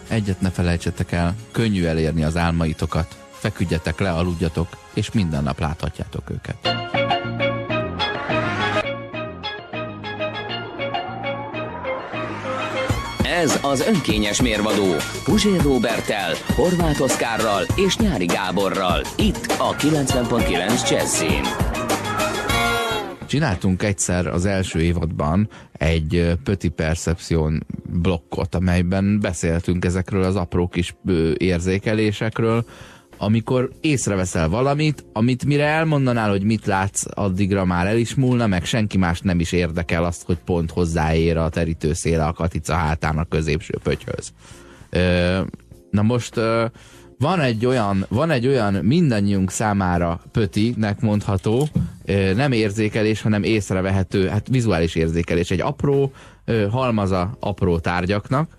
[0.08, 3.21] Egyet ne felejtsetek el, könnyű elérni az álmaitokat.
[3.42, 6.56] Feküdjetek le, aludjatok, és minden nap láthatjátok őket.
[13.24, 19.02] Ez az önkényes mérvadó Puzsér Robertel, Horváth Oszkárral és Nyári Gáborral.
[19.18, 21.44] Itt a 90.9 Jazzin.
[23.28, 27.66] Csináltunk egyszer az első évadban egy ö, Petit Perception
[28.02, 30.96] blokkot, amelyben beszéltünk ezekről az apró kis
[31.38, 32.66] érzékelésekről,
[33.24, 38.66] amikor észreveszel valamit, amit mire elmondanál, hogy mit látsz, addigra már el is múlna, meg
[38.66, 43.24] senki más nem is érdekel azt, hogy pont hozzáér a terítő a katica hátán a
[43.24, 44.32] középső pöttyhöz.
[44.90, 45.42] Ö,
[45.92, 46.36] na most
[47.18, 51.68] van egy olyan, van egy olyan mindannyiunk számára pötinek mondható,
[52.36, 56.12] nem érzékelés, hanem észrevehető, hát vizuális érzékelés, egy apró
[56.70, 58.58] halmaza apró tárgyaknak,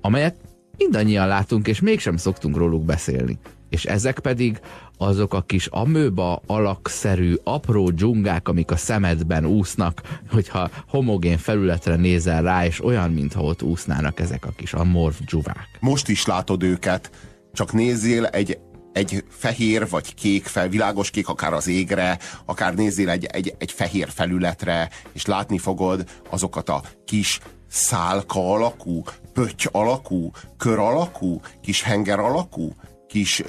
[0.00, 0.36] amelyet
[0.78, 3.38] mindannyian látunk, és mégsem szoktunk róluk beszélni.
[3.68, 4.60] És ezek pedig
[4.98, 12.42] azok a kis amőba alakszerű apró dzsungák, amik a szemedben úsznak, hogyha homogén felületre nézel
[12.42, 15.68] rá, és olyan, mintha ott úsznának ezek a kis amorf dzsuvák.
[15.80, 17.10] Most is látod őket,
[17.52, 18.58] csak nézzél egy,
[18.92, 23.72] egy fehér vagy kék fel, világos kék, akár az égre, akár nézzél egy, egy, egy
[23.72, 31.82] fehér felületre, és látni fogod azokat a kis szálka alakú, pötty alakú, kör alakú, kis
[31.82, 32.72] henger alakú,
[33.08, 33.42] kis,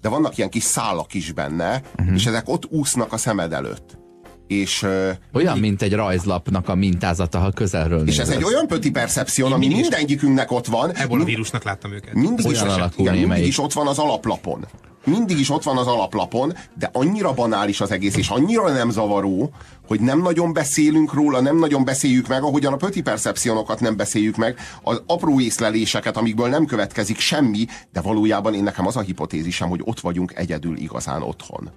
[0.00, 2.14] de vannak ilyen kis szálak is benne, uh-huh.
[2.14, 3.98] és ezek ott úsznak a szemed előtt.
[4.46, 4.86] És,
[5.32, 9.66] Olyan, mint egy rajzlapnak a mintázata, ha közelről és ez egy olyan pöti percepción, ami
[9.66, 10.94] is- mindegyikünknek ott van.
[10.94, 12.14] Ebből a vírusnak láttam őket.
[12.14, 14.66] Mindig is, Olyan alakú igen, mindig is ott van az alaplapon.
[15.04, 19.50] Mindig is ott van az alaplapon, de annyira banális az egész, és annyira nem zavaró,
[19.86, 24.36] hogy nem nagyon beszélünk róla, nem nagyon beszéljük meg, ahogyan a pöti percepcionokat nem beszéljük
[24.36, 29.68] meg, az apró észleléseket, amikből nem következik semmi, de valójában én nekem az a hipotézisem,
[29.68, 31.70] hogy ott vagyunk egyedül igazán otthon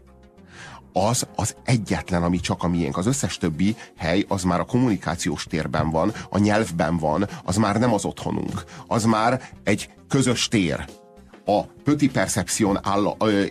[0.94, 2.98] az az egyetlen, ami csak a miénk.
[2.98, 7.80] Az összes többi hely az már a kommunikációs térben van, a nyelvben van, az már
[7.80, 8.64] nem az otthonunk.
[8.88, 10.86] Az már egy közös tér.
[11.50, 13.44] A pöti percepción áll, ö,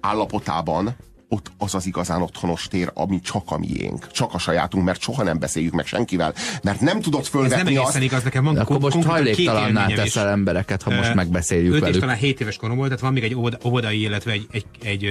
[0.00, 0.96] állapotában
[1.32, 5.22] ott az az igazán otthonos tér, ami csak a miénk, csak a sajátunk, mert soha
[5.22, 8.56] nem beszéljük meg senkivel, mert nem tudod Ez nem fölvetni egészen azt, igaz, nekem van
[8.56, 9.96] akkor most hajléktalanná élményem is.
[9.96, 12.00] teszel embereket, ha most megbeszéljük öt és velük.
[12.00, 15.06] talán 7 éves korom volt, tehát van még egy óvoda- óvodai, illetve egy, egy, egy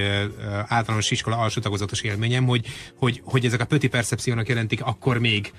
[0.67, 5.53] általános iskola alsó tagozatos élményem, hogy, hogy, hogy ezek a pöti percepciónak jelentik akkor még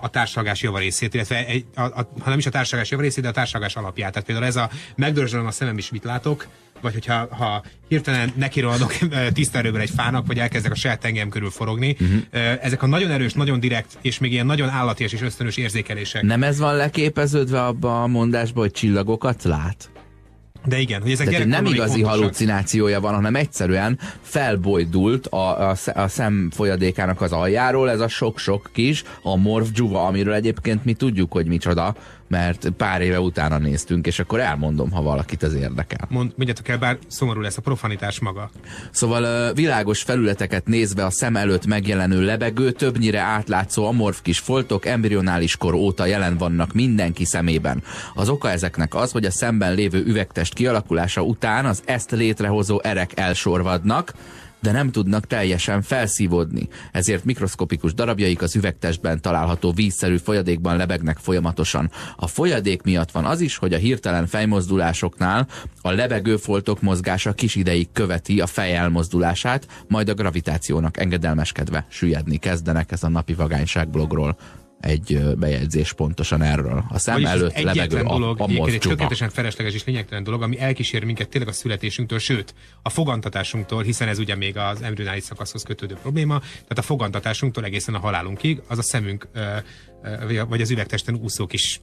[0.00, 3.32] a társalgás javarészét, illetve egy, a, a, ha nem is a társalgás javarészét, de a
[3.32, 4.10] társalgás alapját.
[4.12, 6.46] Tehát például ez a megdörzsölöm a szemem is, mit látok,
[6.80, 8.94] vagy hogyha ha hirtelen nekirohanok
[9.34, 11.96] tiszta erőben egy fának, vagy elkezdek a saját tengem körül forogni.
[12.00, 12.22] Uh-huh.
[12.62, 16.22] Ezek a nagyon erős, nagyon direkt, és még ilyen nagyon állatias és ösztönös érzékelések.
[16.22, 19.90] Nem ez van leképeződve abba a mondásba, hogy csillagokat lát?
[20.66, 22.18] De igen, hogy ezek Tehát nem igazi pontosak.
[22.18, 28.70] halucinációja van, hanem egyszerűen felbojdult a, a, a szem folyadékának az aljáról ez a sok-sok
[28.72, 31.94] kis, a morph dzsuva, amiről egyébként mi tudjuk, hogy micsoda,
[32.28, 36.06] mert pár éve utána néztünk, és akkor elmondom, ha valakit ez érdekel.
[36.10, 38.50] Mond, mondjatok el, bár szomorú lesz a profanitás maga.
[38.90, 45.56] Szóval világos felületeket nézve a szem előtt megjelenő lebegő, többnyire átlátszó amorf kis foltok embrionális
[45.56, 47.82] kor óta jelen vannak mindenki szemében.
[48.14, 53.18] Az oka ezeknek az, hogy a szemben lévő üvegtest kialakulása után az ezt létrehozó erek
[53.18, 54.14] elsorvadnak,
[54.60, 56.68] de nem tudnak teljesen felszívódni.
[56.92, 61.90] Ezért mikroszkopikus darabjaik az üvegtestben található vízszerű folyadékban lebegnek folyamatosan.
[62.16, 65.48] A folyadék miatt van az is, hogy a hirtelen fejmozdulásoknál
[65.80, 72.36] a lebegő foltok mozgása kis ideig követi a fej elmozdulását, majd a gravitációnak engedelmeskedve süllyedni
[72.36, 74.36] kezdenek ez a napi vagányság blogról
[74.80, 76.84] egy bejegyzés pontosan erről.
[76.88, 80.60] A szem Vagyis előtt lebegő dolog, a, a egy tökéletesen felesleges és lényegtelen dolog, ami
[80.60, 85.62] elkísér minket tényleg a születésünktől, sőt, a fogantatásunktól, hiszen ez ugye még az embryonális szakaszhoz
[85.62, 89.28] kötődő probléma, tehát a fogantatásunktól egészen a halálunkig, az a szemünk
[90.48, 91.80] vagy az üvegtesten úszó kis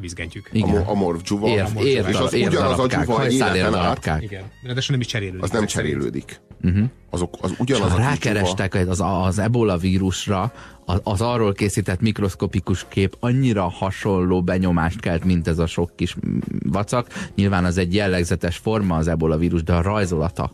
[0.00, 0.48] vizsgentjük.
[0.52, 0.76] Igen.
[0.76, 1.48] A, a morvdzsuva.
[1.48, 4.22] Ér, ér, és az ugyanaz a dzsuva egy életen át.
[4.22, 5.42] Igen, de nem is cserélődik.
[5.42, 6.40] Az nem cserélődik.
[6.64, 6.84] Uh-huh.
[7.10, 10.52] Azok, az ugyanaz rákerestek az, az ebola vírusra,
[10.84, 16.16] az, az arról készített mikroszkopikus kép annyira hasonló benyomást kelt, mint ez a sok kis
[16.64, 17.06] vacak.
[17.34, 20.52] Nyilván az egy jellegzetes forma az ebola vírus, de a rajzolata.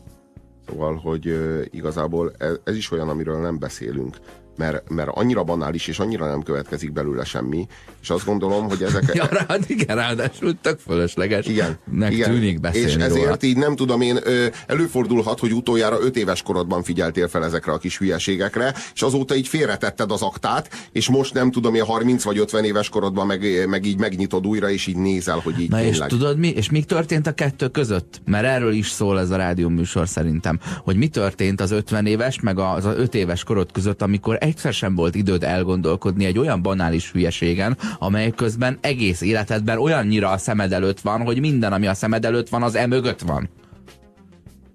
[0.69, 4.17] Szóval, hogy uh, igazából ez, ez is olyan, amiről nem beszélünk
[4.59, 7.67] mert, mert annyira banális, és annyira nem következik belőle semmi,
[8.03, 9.11] és azt gondolom, hogy ezek...
[9.15, 11.47] ja, hát igen, ráadásul tök fölösleges.
[11.47, 11.79] Igen.
[11.93, 12.31] Nek igen.
[12.31, 13.37] tűnik beszélni És ezért róla.
[13.41, 14.19] így nem tudom én,
[14.67, 19.49] előfordulhat, hogy utoljára öt éves korodban figyeltél fel ezekre a kis hülyeségekre, és azóta így
[19.49, 23.85] félretetted az aktát, és most nem tudom én 30 vagy 50 éves korodban meg, meg
[23.85, 26.11] így megnyitod újra, és így nézel, hogy így Na tényleg.
[26.11, 26.49] és tudod mi?
[26.49, 28.21] És mi történt a kettő között?
[28.25, 32.41] Mert erről is szól ez a rádió műsor szerintem, hogy mi történt az 50 éves,
[32.41, 37.11] meg az 5 éves korod között, amikor egyszer sem volt időd elgondolkodni egy olyan banális
[37.11, 42.25] hülyeségen, amely közben egész életedben olyannyira a szemed előtt van, hogy minden, ami a szemed
[42.25, 43.49] előtt van, az e mögött van.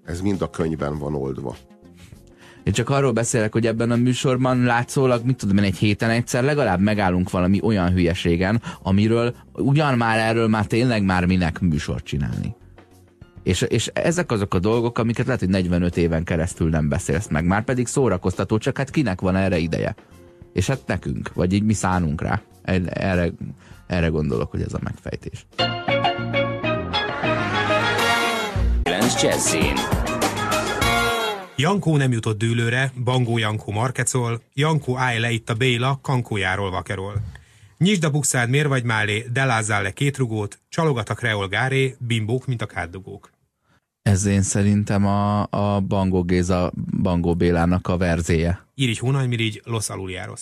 [0.04, 1.56] Ez mind a könyvben van oldva.
[2.64, 6.44] Én csak arról beszélek, hogy ebben a műsorban látszólag, mit tudom én, egy héten egyszer
[6.44, 12.56] legalább megállunk valami olyan hülyeségen, amiről ugyan már erről már tényleg már minek műsort csinálni.
[13.44, 17.44] És, és ezek azok a dolgok, amiket lehet, hogy 45 éven keresztül nem beszélsz meg.
[17.44, 19.94] Már pedig szórakoztató, csak hát kinek van erre ideje?
[20.52, 22.42] És hát nekünk, vagy így mi szánunk rá.
[22.62, 23.32] Erre,
[23.86, 25.46] erre gondolok, hogy ez a megfejtés.
[31.56, 37.14] Jankó nem jutott dűlőre, Bangó Jankó markecol, Jankó állj le itt a Béla, Kankójáról vakerol.
[37.78, 42.46] Nyisd a bukszád, miért vagy málé, delázzál le két rugót, csalogat a kreol gáré, bimbók,
[42.46, 43.33] mint a kátdugók.
[44.10, 48.66] Ez én szerintem a, a Bangó Géza, Bangó Bélának a verzéje.
[48.74, 50.40] Irigy Hunaj Mirigy, Los Aluliáros.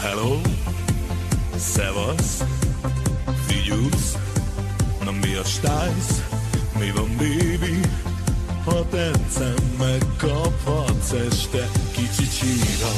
[0.00, 0.40] Hello,
[1.56, 2.44] szevasz,
[3.46, 4.16] figyelsz,
[5.04, 6.28] na mi a stájsz,
[6.78, 7.80] mi van baby,
[8.64, 12.92] ha tetszem, megkaphatsz este kicsi csíra.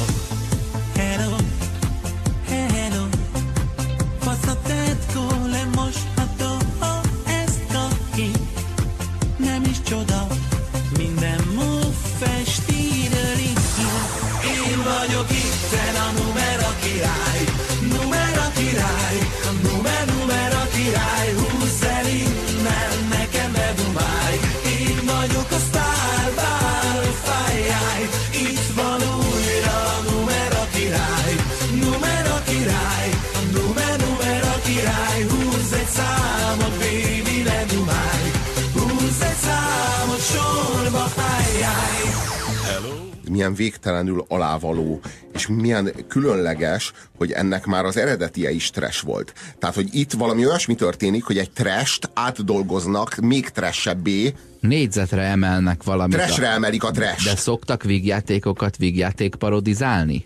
[43.35, 44.99] Milyen végtelenül alávaló,
[45.33, 49.33] és milyen különleges, hogy ennek már az eredetie is trash volt.
[49.59, 56.17] Tehát, hogy itt valami olyasmi történik, hogy egy trest átdolgoznak még trashebbé, Négyzetre emelnek valamit.
[56.17, 57.23] trashre emelik a trash.
[57.23, 60.25] De szoktak vígjátékokat vígjáték parodizálni?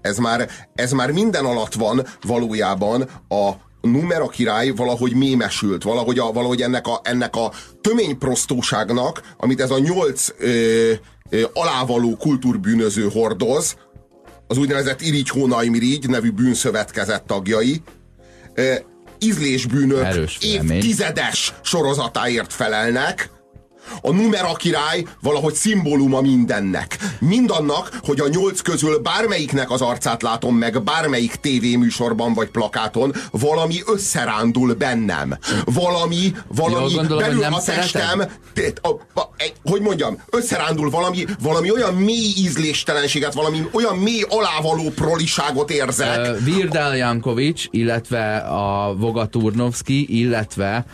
[0.00, 3.50] Ez már, ez már minden alatt van valójában a
[3.90, 9.78] numera király valahogy mémesült, valahogy, a, valahogy ennek, a, ennek a töményprostóságnak, amit ez a
[9.78, 10.92] nyolc ö,
[11.30, 13.76] ö, alávaló kultúrbűnöző hordoz,
[14.46, 17.82] az úgynevezett Irigy Hónaj Mirigy nevű bűnszövetkezet tagjai,
[18.54, 18.74] ö,
[19.18, 20.06] ízlésbűnök
[20.40, 23.30] évtizedes sorozatáért felelnek,
[24.02, 26.98] a numera király valahogy szimbóluma mindennek.
[27.20, 33.76] Mindannak, hogy a nyolc közül bármelyiknek az arcát látom meg, bármelyik tévéműsorban vagy plakáton, valami
[33.86, 35.38] összerándul bennem.
[35.64, 38.22] Valami, valami gondolom, belül nem a testem,
[38.82, 38.88] a,
[39.20, 45.70] a, egy- hogy mondjam, összerándul valami, valami olyan mély ízléstelenséget, valami olyan mély alávaló proliságot
[45.70, 46.18] érzek.
[46.26, 50.84] Ö, Virdal Jankovics, illetve a Voga Turnovski, illetve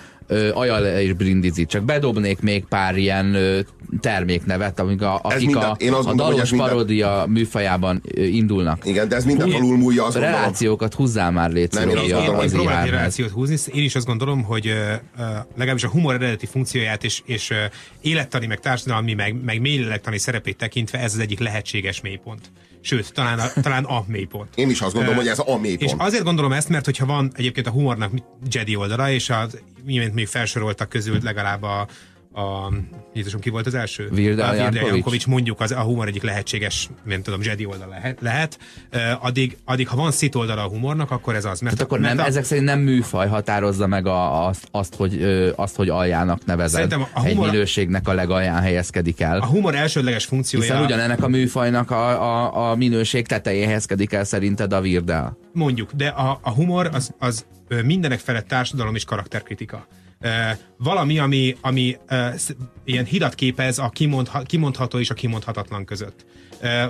[0.55, 1.67] Ajala és Brindisi.
[1.67, 3.61] Csak bedobnék még pár ilyen ö,
[4.01, 8.23] terméknevet, amik a, akik minden- a, én azt a hogy dalos minden- paródia műfajában ö,
[8.23, 8.87] indulnak.
[8.87, 10.39] Igen, de ez minden Hú, alulmúlja, azt gondolom.
[10.39, 12.91] Relációkat húzzál már légy Nem, én azt gondolom, Én egy IR-hez.
[12.91, 14.75] relációt húzni, én is azt gondolom, hogy uh,
[15.19, 15.25] uh,
[15.57, 17.57] legalábbis a humor eredeti funkcióját és, és uh,
[18.01, 22.41] élettani, meg társadalmi, meg, meg mélylélektani szerepét tekintve ez az egyik lehetséges mélypont.
[22.85, 24.49] Sőt, talán a, talán a mélypont.
[24.55, 25.91] Én is azt gondolom, Ö, hogy ez a mélypont.
[25.91, 28.13] És azért gondolom ezt, mert hogyha van egyébként a humornak
[28.51, 31.89] Jedi oldala, és az imént még felsoroltak közül legalább a
[32.35, 32.73] a,
[33.15, 34.09] Jézusom, ki volt az első?
[34.11, 35.27] Virdal A Virdal Jankovics.
[35.27, 38.21] Mondjuk az, a humor egyik lehetséges, nem tudom, Jedi oldal lehet.
[38.21, 38.59] lehet.
[38.93, 41.61] Uh, addig, addig, ha van szit oldala a humornak, akkor ez az.
[41.61, 44.95] Mert, Tehát akkor mert nem, a, ezek szerint nem műfaj határozza meg a, azt, azt,
[44.95, 45.23] hogy,
[45.57, 46.73] azt, hogy aljának nevezed.
[46.73, 49.41] Szerintem a Egy humor- minőségnek a legalján helyezkedik el.
[49.41, 50.65] a humor elsődleges funkciója...
[50.65, 55.37] Hiszen ugyanennek a műfajnak a, a, a minőség tetején helyezkedik el szerinted a Virdel.
[55.53, 57.45] Mondjuk, de a, a humor az, az
[57.85, 59.87] mindenek felett társadalom és karakterkritika.
[60.77, 61.97] Valami, ami, ami
[62.85, 66.27] ilyen hidat képez a kimondha, kimondható és a kimondhatatlan között.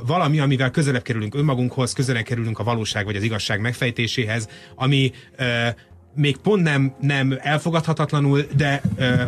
[0.06, 5.12] Valami, amivel közelebb kerülünk önmagunkhoz, közelebb kerülünk a valóság vagy az igazság megfejtéséhez, ami
[6.14, 8.82] még pont nem, nem elfogadhatatlanul, de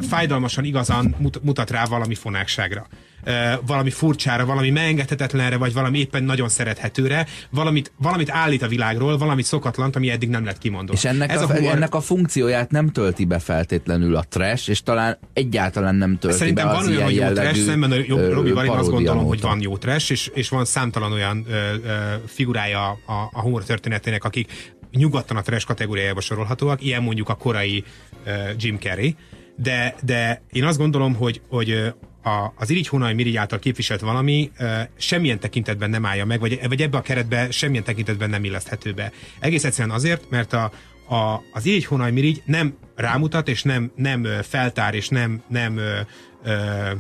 [0.09, 2.86] fájdalmasan igazan mut, mutat rá valami fonákságra.
[3.27, 9.18] Uh, valami furcsára, valami megengedhetetlenre, vagy valami éppen nagyon szerethetőre, valamit, valamit állít a világról,
[9.18, 10.93] valamit szokatlant, ami eddig nem lett kimondva.
[10.95, 14.68] És ennek, Ez a, a humor, ennek a funkcióját nem tölti be feltétlenül a trash,
[14.68, 17.91] és talán egyáltalán nem tölti Szerintem be van az olyan, ilyen hogy jó trash, szemben
[17.91, 19.51] a jó, ö, Robival én azt gondolom, hogy módon.
[19.51, 24.25] van jó trash, és, és van számtalan olyan ö, ö, figurája a, a humor történetének,
[24.25, 27.85] akik nyugodtan a trash kategóriájába sorolhatóak, ilyen mondjuk a korai
[28.25, 29.16] ö, Jim Carrey,
[29.57, 31.95] de, de én azt gondolom, hogy, hogy
[32.25, 36.61] a, az Irigy Hónai Mirigy által képviselt valami ö, semmilyen tekintetben nem állja meg, vagy,
[36.68, 39.12] vagy ebbe a keretbe semmilyen tekintetben nem illeszthető be.
[39.39, 40.72] Egész egyszerűen azért, mert a,
[41.09, 46.01] a, az Irigy Hónai Mirigy nem rámutat, és nem, nem feltár, és nem, nem ö,
[46.45, 46.91] ö,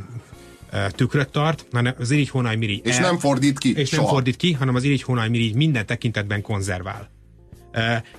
[0.88, 4.12] tükröt tart, hanem az Irigy Hónai Mirigy És nem fordít ki és nem soha.
[4.12, 7.13] fordít ki, hanem az Irigy Hónai Mirigy minden tekintetben konzervál.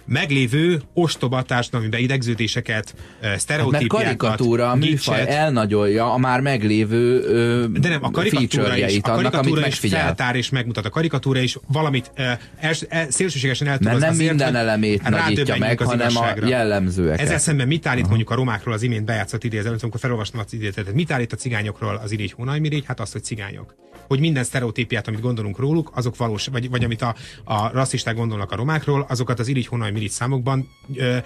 [0.05, 7.65] Meglévő ostoba társadalmi beidegződéseket, Hát sztereotípiákat, karikatúra, a műfaj gicset, elnagyolja a már meglévő ö,
[7.79, 10.85] de nem, a karikatúra is, a annak, amit karikatúra is feltár és megmutat.
[10.85, 12.11] A karikatúra is valamit
[12.59, 17.19] els, el, szélsőségesen el tud Mert nem azért, minden elemét nagyítja meg, hanem a jellemzőeket.
[17.19, 20.93] Ezzel szemben mit állít mondjuk a romákról az imént bejátszott idézet, amikor felolvastam az idézetet,
[20.93, 22.83] mit állít a cigányokról az irigy hónajmirigy?
[22.87, 23.75] Hát azt, hogy cigányok.
[24.07, 28.51] Hogy minden sztereotípiát, amit gondolunk róluk, azok valós, vagy, vagy amit a, a rasszisták gondolnak
[28.51, 31.17] a romákról, azokat az irigy hónajmirigy számokban ö,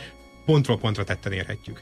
[0.45, 1.81] pontról pontra tetten érhetjük.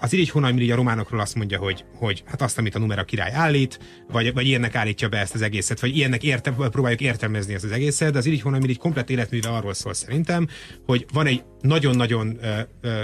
[0.00, 3.32] Az irigy hónajmirigy a románokról azt mondja, hogy, hogy hát azt, amit a numera király
[3.32, 3.78] állít,
[4.12, 7.70] vagy, vagy ilyennek állítja be ezt az egészet, vagy ilyennek érte, próbáljuk értelmezni ezt az
[7.70, 10.48] egészet, de az irigy hónajmirigy komplet életműve arról szól szerintem,
[10.86, 12.38] hogy van egy nagyon-nagyon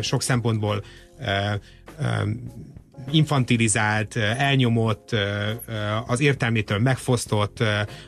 [0.01, 0.85] sok szempontból
[3.11, 5.17] infantilizált, elnyomott,
[6.07, 7.61] az értelmétől megfosztott,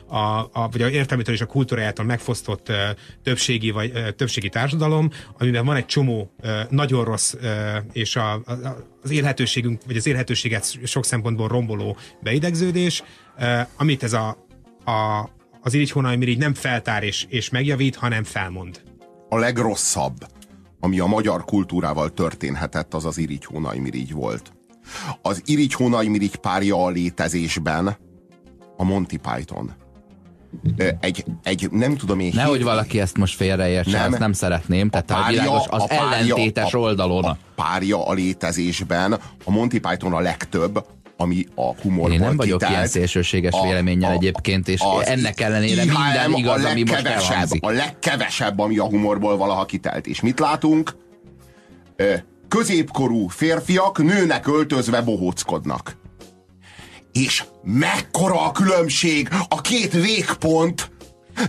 [0.07, 2.71] a, a, vagy az értelmétől és a kultúrájától megfosztott
[3.23, 6.31] többségi, vagy többségi társadalom, amiben van egy csomó
[6.69, 7.33] nagyon rossz
[7.91, 8.43] és a, a,
[9.03, 13.03] az élhetőségünk, vagy az élhetőséget sok szempontból romboló beidegződés,
[13.77, 14.27] amit ez a,
[14.85, 15.29] a
[15.63, 18.81] az irigy hónajmirigy nem feltár és, és megjavít, hanem felmond.
[19.29, 20.15] A legrosszabb,
[20.79, 24.51] ami a magyar kultúrával történhetett, az az irigy hónajmirigy volt.
[25.21, 27.97] Az irigy hónajmirigy párja a létezésben
[28.77, 29.71] a Monty Python.
[30.99, 32.31] Egy, egy nem tudom én...
[32.35, 34.09] Nehogy hét- valaki ezt most félreértse, Nem.
[34.11, 34.89] ezt nem szeretném.
[34.89, 37.23] Tehát a, párja- világos, az a párja- ellentétes a- oldalon.
[37.23, 39.13] A párja a létezésben,
[39.45, 40.85] a Monty Python a legtöbb,
[41.17, 42.75] ami a humorból Én nem vagyok kitelt.
[42.75, 47.63] ilyen szélsőséges véleménnyel egyébként, és ennek ellenére IHM minden igaz, a ami most elhangzik.
[47.65, 50.07] A legkevesebb, ami a humorból valaha kitelt.
[50.07, 50.95] És mit látunk?
[52.57, 55.95] Középkorú férfiak nőnek öltözve bohóckodnak.
[57.11, 60.91] És mekkora a különbség a két végpont,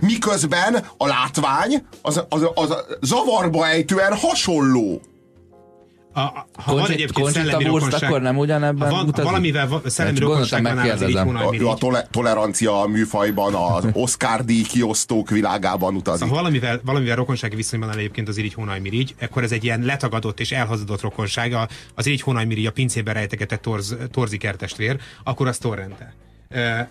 [0.01, 5.01] miközben a látvány az, az, az zavarba ejtően hasonló.
[6.15, 9.23] A, a, ha van Conchita- egyébként szellemi rokonság, akkor nem ugyanebben ha van, ha utazik?
[9.23, 14.61] valamivel va- szellemi rokonság gondoltam, van az Ő a tole- tolerancia műfajban az Oscar díj
[14.63, 16.19] kiosztók világában utazik.
[16.21, 20.39] Szóval valamivel, valamivel rokonsági viszonyban áll egyébként az irigy hónajmirigy, akkor ez egy ilyen letagadott
[20.39, 21.67] és elhazudott rokonsága.
[21.95, 26.13] Az irigy hónajmirigy a pincében rejtegetett torz, torzikertestvér, akkor az torrente.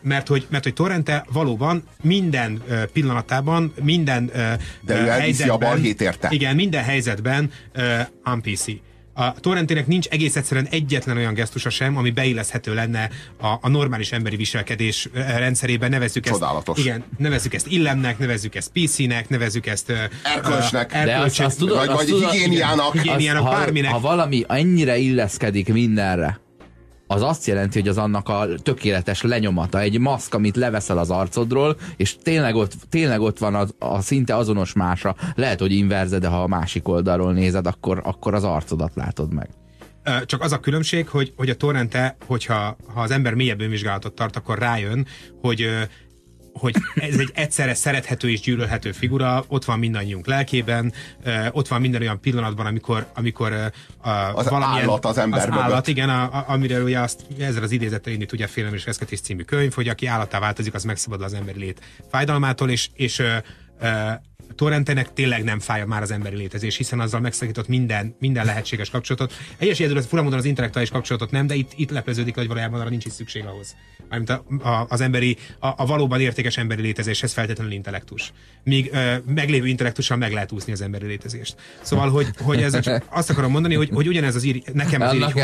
[0.02, 2.62] Mert hogy, mert hogy Torrente valóban minden
[2.92, 4.30] pillanatában, minden
[4.80, 6.28] De ő elviszi a balhét érte.
[6.30, 8.00] Igen, minden helyzetben uh.
[9.14, 13.08] A Torrentének nincs egész egyszerűen egyetlen olyan gesztusa sem, ami beilleszthető lenne
[13.40, 15.90] a, a normális emberi viselkedés rendszerében.
[15.90, 16.78] Nevezzük ezt, Csodálatos.
[16.78, 19.92] Igen, nevezzük ezt illemnek, nevezzük ezt PC-nek, nevezzük ezt
[20.22, 20.92] Erkölcsnek.
[21.24, 22.92] azt, azt tudod, Vagy- azt vagy tudod, higiéniának.
[22.92, 23.90] Higiéniának, ha, bárminek.
[23.90, 26.40] ha valami ennyire illeszkedik mindenre,
[27.12, 31.76] az azt jelenti, hogy az annak a tökéletes lenyomata, egy maszk, amit leveszel az arcodról,
[31.96, 35.16] és tényleg ott, tényleg ott van az, a szinte azonos mása.
[35.34, 39.48] Lehet, hogy inverze, de ha a másik oldalról nézed, akkor, akkor az arcodat látod meg.
[40.26, 44.36] Csak az a különbség, hogy, hogy a torrente, hogyha ha az ember mélyebb önvizsgálatot tart,
[44.36, 45.06] akkor rájön,
[45.40, 45.68] hogy
[46.52, 50.92] hogy ez egy egyszerre szerethető és gyűlölhető figura, ott van mindannyiunk lelkében,
[51.50, 53.52] ott van minden olyan pillanatban, amikor, amikor
[53.98, 55.62] a, Az állat az ember az mögött.
[55.62, 58.84] állat, igen, a, a, amire ugye azt, ezzel az idézettel indít ugye a Félelem és
[58.84, 61.80] Reszketés című könyv, hogy aki állattá változik, az megszabadul az emberi lét
[62.10, 63.22] fájdalmától, és, és
[64.54, 69.32] Torrentenek tényleg nem fáj már az emberi létezés, hiszen azzal megszakított minden, minden lehetséges kapcsolatot.
[69.58, 72.90] Egyes jelzőre fura módon az intellektuális kapcsolatot nem, de itt, itt lepleződik, hogy valójában arra
[72.90, 73.76] nincs is szükség ahhoz.
[74.08, 78.32] Mármint a, a, az emberi, a, a, valóban értékes emberi létezéshez feltétlenül intellektus.
[78.64, 81.56] Míg ö, meglévő intellektussal meg lehet úszni az emberi létezést.
[81.80, 85.10] Szóval, hogy, hogy ezzel csak azt akarom mondani, hogy, hogy ugyanez az ír, nekem az
[85.10, 85.34] Annak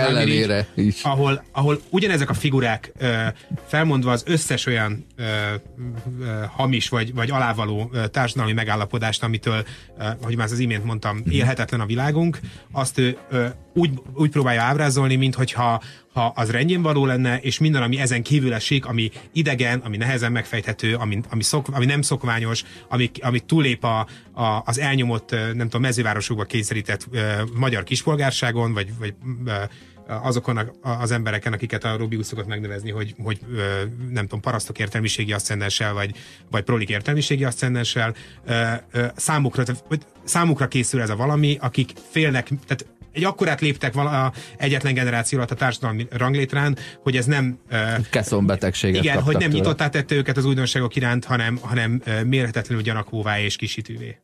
[0.74, 1.02] is.
[1.02, 3.26] ahol, ahol ugyanezek a figurák ö,
[3.66, 5.24] felmondva az összes olyan ö,
[6.20, 8.52] ö, hamis vagy, vagy alávaló ö, társadalmi
[8.98, 9.64] megállapodást, amitől,
[10.22, 12.38] hogy már az imént mondtam, élhetetlen a világunk,
[12.72, 13.18] azt ő
[13.74, 15.82] úgy, úgy próbálja ábrázolni, minthogyha
[16.12, 20.32] ha az rendjén való lenne, és minden, ami ezen kívül esik, ami idegen, ami nehezen
[20.32, 25.68] megfejthető, ami, ami, szok, ami nem szokványos, ami, ami túlép a, a, az elnyomott, nem
[25.68, 29.14] tudom, mezővárosokba kényszerített ö, magyar kispolgárságon, vagy, vagy
[29.46, 29.52] ö,
[30.08, 33.38] azokon az embereken, akiket a úgy szokott megnevezni, hogy, hogy
[34.10, 36.16] nem tudom, parasztok értelmiségi aszcendenssel, vagy,
[36.50, 37.44] vagy prolik értelmiségi
[38.92, 39.62] ö, számukra,
[40.24, 45.50] számukra készül ez a valami, akik félnek, tehát egy akkorát léptek vala, egyetlen generáció alatt
[45.50, 47.58] a társadalmi ranglétrán, hogy ez nem
[48.10, 53.56] Keszonbetegséget igen, hogy nem nyitottá tette őket az újdonságok iránt, hanem, hanem mérhetetlenül gyanakvóvá és
[53.56, 54.18] kisítővé.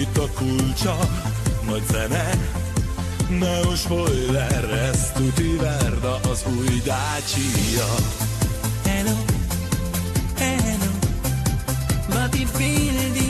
[0.00, 0.96] Itt a kulcsa,
[1.66, 2.38] nagy zene,
[3.38, 7.86] Neo spoiler, ez tuti verda, az új Dacia.
[8.84, 9.16] Hello,
[10.36, 10.90] hello,
[12.08, 13.29] Body building,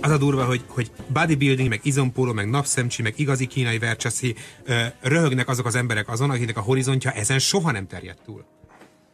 [0.00, 4.74] az a durva, hogy, hogy bodybuilding, meg izompóló, meg napszemcsi, meg igazi kínai vercsaszi, ö,
[5.00, 8.44] röhögnek azok az emberek azon, akiknek a horizontja ezen soha nem terjed túl.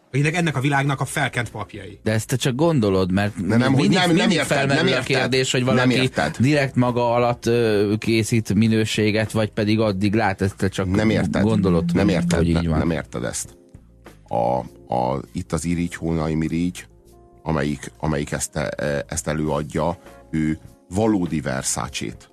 [0.08, 1.98] Akiknek ennek a világnak a felkent papjai.
[2.02, 4.82] De ezt te csak gondolod, mert De nem, hogy mindig, nem- nem mindig érted, felmerül
[4.82, 5.06] nem a érted.
[5.16, 6.36] kérdés, hogy Nem valaki érted.
[6.38, 11.42] direkt maga alatt ö, készít minőséget, vagy pedig addig lát, ezt te csak Nem érted.
[11.42, 12.78] gondolod, nem érted, hogy így van.
[12.78, 13.56] Nem érted ezt.
[14.28, 14.58] A,
[14.94, 16.86] a, itt az irigy, hónai mirigy,
[17.42, 19.98] amelyik, amelyik ezt, e- ezt előadja,
[20.34, 20.58] ő
[20.88, 22.30] valódi Versace-t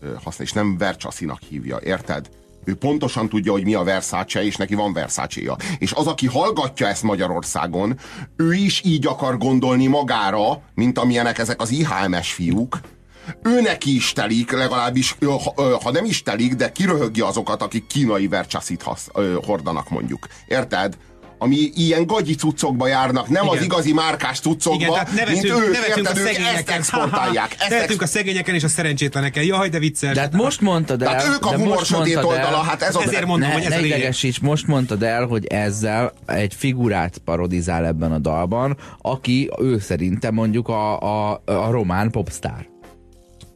[0.00, 2.28] ö, használ, és nem Vercsaszinak hívja, érted?
[2.64, 6.86] Ő pontosan tudja, hogy mi a Versace, és neki van versace És az, aki hallgatja
[6.86, 7.98] ezt Magyarországon,
[8.36, 12.80] ő is így akar gondolni magára, mint amilyenek ezek az IHMS fiúk,
[13.42, 15.16] ő neki is telik, legalábbis,
[15.82, 19.08] ha, nem is telik, de kiröhögi azokat, akik kínai vercsaszit hasz,
[19.44, 20.26] hordanak mondjuk.
[20.46, 20.96] Érted?
[21.42, 23.56] Ami ilyen gagyi cuccokba járnak, nem Igen.
[23.56, 26.26] az igazi márkás cuccokba, Igen, tehát mint nevetünk, ők, nevetünk a érted?
[26.26, 26.76] Ezt szegényeken.
[26.76, 27.56] exportálják.
[27.58, 29.44] Ezt Nevetünk a szegényeken és a szerencsétleneken.
[29.44, 30.14] Jaj, de vicces.
[30.14, 31.08] De hát most mondtad el...
[31.08, 33.02] Tehát ők a de humor sötét el- oldala, hát ez a...
[33.02, 37.18] Ezért mondom, ne, hogy ez ne a idegesíts, most mondtad el, hogy ezzel egy figurát
[37.24, 42.71] parodizál ebben a dalban, aki ő szerinte mondjuk a, a, a román popstar.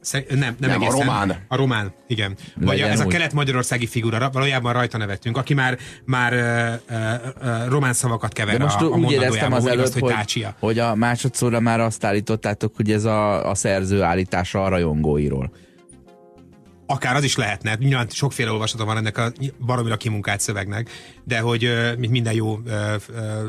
[0.06, 1.44] Sze- nem, nem, Nem, a román.
[1.48, 2.36] A román, igen.
[2.56, 3.12] Vagy Legyen ez a úgy.
[3.12, 8.56] kelet-magyarországi figura, ra- valójában rajta nevettünk, aki már, már ö, ö, ö, román szavakat kever
[8.56, 11.80] De most a, a úgy éreztem az előbb, azt, hogy, hogy, hogy a másodszorra már
[11.80, 15.52] azt állítottátok, hogy ez a, a szerző állítása a rajongóiról.
[16.86, 19.32] Akár az is lehetne, nyilván sokféle olvasata van ennek a
[19.66, 20.90] baromira kimunkált szövegnek,
[21.24, 23.48] de hogy mint minden jó ö, ö,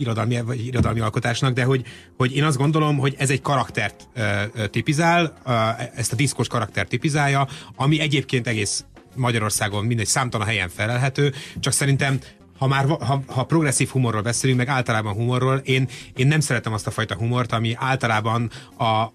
[0.00, 1.82] irodalmi, vagy irodalmi alkotásnak, de hogy,
[2.16, 5.50] hogy én azt gondolom, hogy ez egy karaktert ö, ö, tipizál, ö,
[5.94, 8.84] ezt a diszkos karakter tipizálja, ami egyébként egész
[9.16, 12.18] Magyarországon mindegy számtalan helyen felelhető, csak szerintem
[12.58, 16.86] ha már ha, ha progresszív humorról beszélünk, meg általában humorról, én, én nem szeretem azt
[16.86, 19.12] a fajta humort, ami általában a,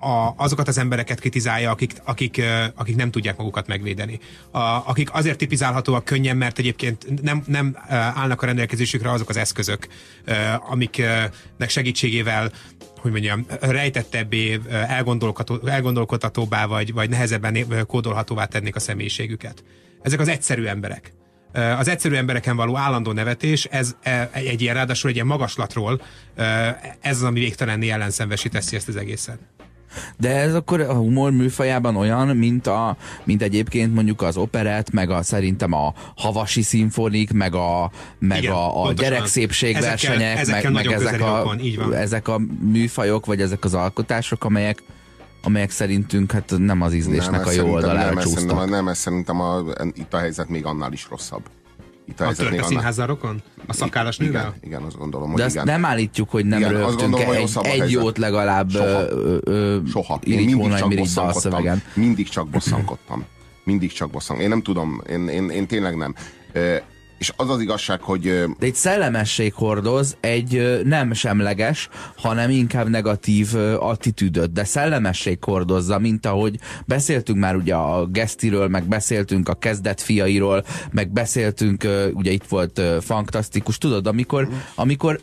[0.00, 2.42] a, azokat az embereket kritizálja, akik, akik,
[2.74, 4.18] akik nem tudják magukat megvédeni.
[4.50, 9.88] A, akik azért tipizálhatóak könnyen, mert egyébként nem, nem állnak a rendelkezésükre azok az eszközök,
[10.70, 12.52] amiknek segítségével
[13.00, 14.60] hogy mondjam, rejtettebbé,
[15.64, 19.64] elgondolkodhatóbbá, vagy, vagy nehezebben kódolhatóvá tennék a személyiségüket.
[20.02, 21.12] Ezek az egyszerű emberek.
[21.52, 26.02] Az egyszerű embereken való állandó nevetés, ez e, egy ilyen ráadásul egy ilyen magaslatról,
[27.00, 29.38] ez az, ami végtelenné ellenszenvesi teszi ezt az egészet.
[30.16, 35.10] De ez akkor a humor műfajában olyan, mint, a, mint egyébként mondjuk az operett, meg
[35.10, 40.84] a szerintem a havasi szimfonik, meg a, meg Igen, a, a gyerekszépségversenyek, Ezekkel- ezekkel meg,
[40.84, 41.94] meg ezek, a, van.
[41.94, 44.82] ezek a műfajok, vagy ezek az alkotások, amelyek
[45.42, 48.40] amelyek szerintünk hát nem az ízlésnek a ez jó oldalára nem, ez csúsztak.
[48.40, 49.62] szerintem, nem, ez szerintem a,
[49.94, 51.42] itt a helyzet még annál is rosszabb.
[52.10, 52.68] Itt a, A helyzet még törpe annál...
[52.68, 53.42] színházzal rokon?
[53.66, 54.40] A szakállas nővel?
[54.40, 55.64] Igen, igen, azt gondolom, hogy De igen.
[55.64, 59.00] nem állítjuk, hogy nem Igen, azt rögtünk gondolom, hogy egy, egy jót legalább Soha.
[59.08, 60.20] ö, ö, Soha.
[60.22, 61.82] Én mindig csak bosszankodtam.
[61.94, 63.24] Mindig csak bosszankodtam.
[63.64, 64.40] Mindig csak bosszankodtam.
[64.40, 66.14] Én nem tudom, én, én, én tényleg nem.
[67.20, 68.22] És az az igazság, hogy
[68.58, 76.26] De egy szellemesség hordoz egy nem semleges, hanem inkább negatív attitűdöt, de szellemesség hordozza, mint
[76.26, 82.46] ahogy beszéltünk már ugye a Gesztiről, meg beszéltünk a kezdet fiairól, meg beszéltünk, ugye itt
[82.48, 85.20] volt fantasztikus, tudod, amikor, amikor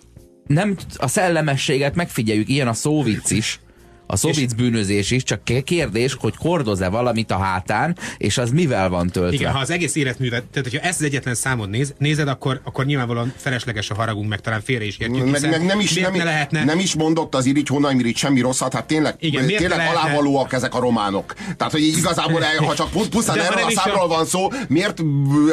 [0.47, 3.59] nem a szellemességet megfigyeljük, ilyen a szóvic is,
[4.07, 8.89] a szóvic bűnözés is, csak ké- kérdés, hogy hordoz-e valamit a hátán, és az mivel
[8.89, 9.35] van töltve.
[9.35, 12.85] Igen, ha az egész életművet, tehát hogyha ezt az egyetlen számot néz, nézed, akkor, akkor
[12.85, 15.29] nyilvánvalóan felesleges a haragunk, meg talán félre is értjük.
[15.31, 18.39] meg, meg nem, is, nem, ne lehetne, nem is mondott az Irigy Hónai Mirigy semmi
[18.41, 21.33] rosszat, hát tényleg, Igen, miért tényleg ne lehetne- alávalóak ezek a románok.
[21.57, 24.99] Tehát, hogy igazából, ha csak pu- pusztán erről a is a- számról van szó, miért,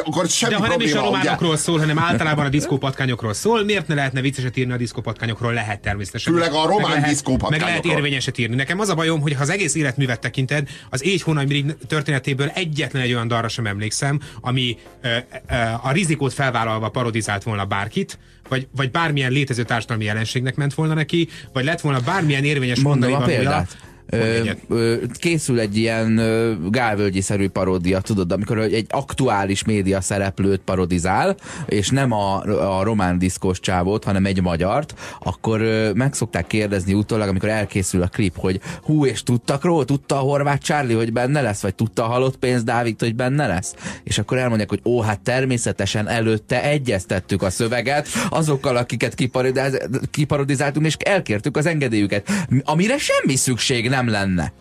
[0.03, 1.17] akkor semmi de ha nem is probléma, a ugye?
[1.21, 5.53] románokról szól, hanem általában a diszkópatkányokról szól, miért ne lehetne vicceset írni a diszkópatkányokról?
[5.53, 6.33] Lehet természetesen.
[6.33, 7.69] Főleg a román Meg lehet- diszkópatkányokról.
[7.73, 8.43] Meg lehet érvényeset írni.
[8.49, 12.47] Nekem az a bajom, hogy ha az egész életművet tekinted, az Égy Hónai Mirigy történetéből
[12.47, 18.19] egyetlen egy olyan darra sem emlékszem, ami ö, ö, a rizikót felvállalva parodizált volna bárkit,
[18.49, 23.13] vagy, vagy bármilyen létező társadalmi jelenségnek ment volna neki, vagy lett volna bármilyen érvényes Mondom
[23.13, 23.77] a mondani példát.
[24.09, 31.35] Ö, ö, készül egy ilyen ö, gálvölgyi-szerű paródia, tudod, amikor egy aktuális média szereplőt parodizál,
[31.65, 32.41] és nem a,
[32.79, 38.01] a román diszkos csávót, hanem egy magyart, akkor ö, meg szokták kérdezni utólag, amikor elkészül
[38.01, 41.75] a klip, hogy hú, és tudtak róla, tudta a horvát Charlie, hogy benne lesz, vagy
[41.75, 43.75] tudta a halott pénz Dávid, hogy benne lesz?
[44.03, 50.85] És akkor elmondják, hogy ó, hát természetesen előtte egyeztettük a szöveget azokkal, akiket kiparodiz- kiparodizáltunk,
[50.85, 52.29] és elkértük az engedélyüket,
[52.63, 54.53] amire semmi szükség nem lenne.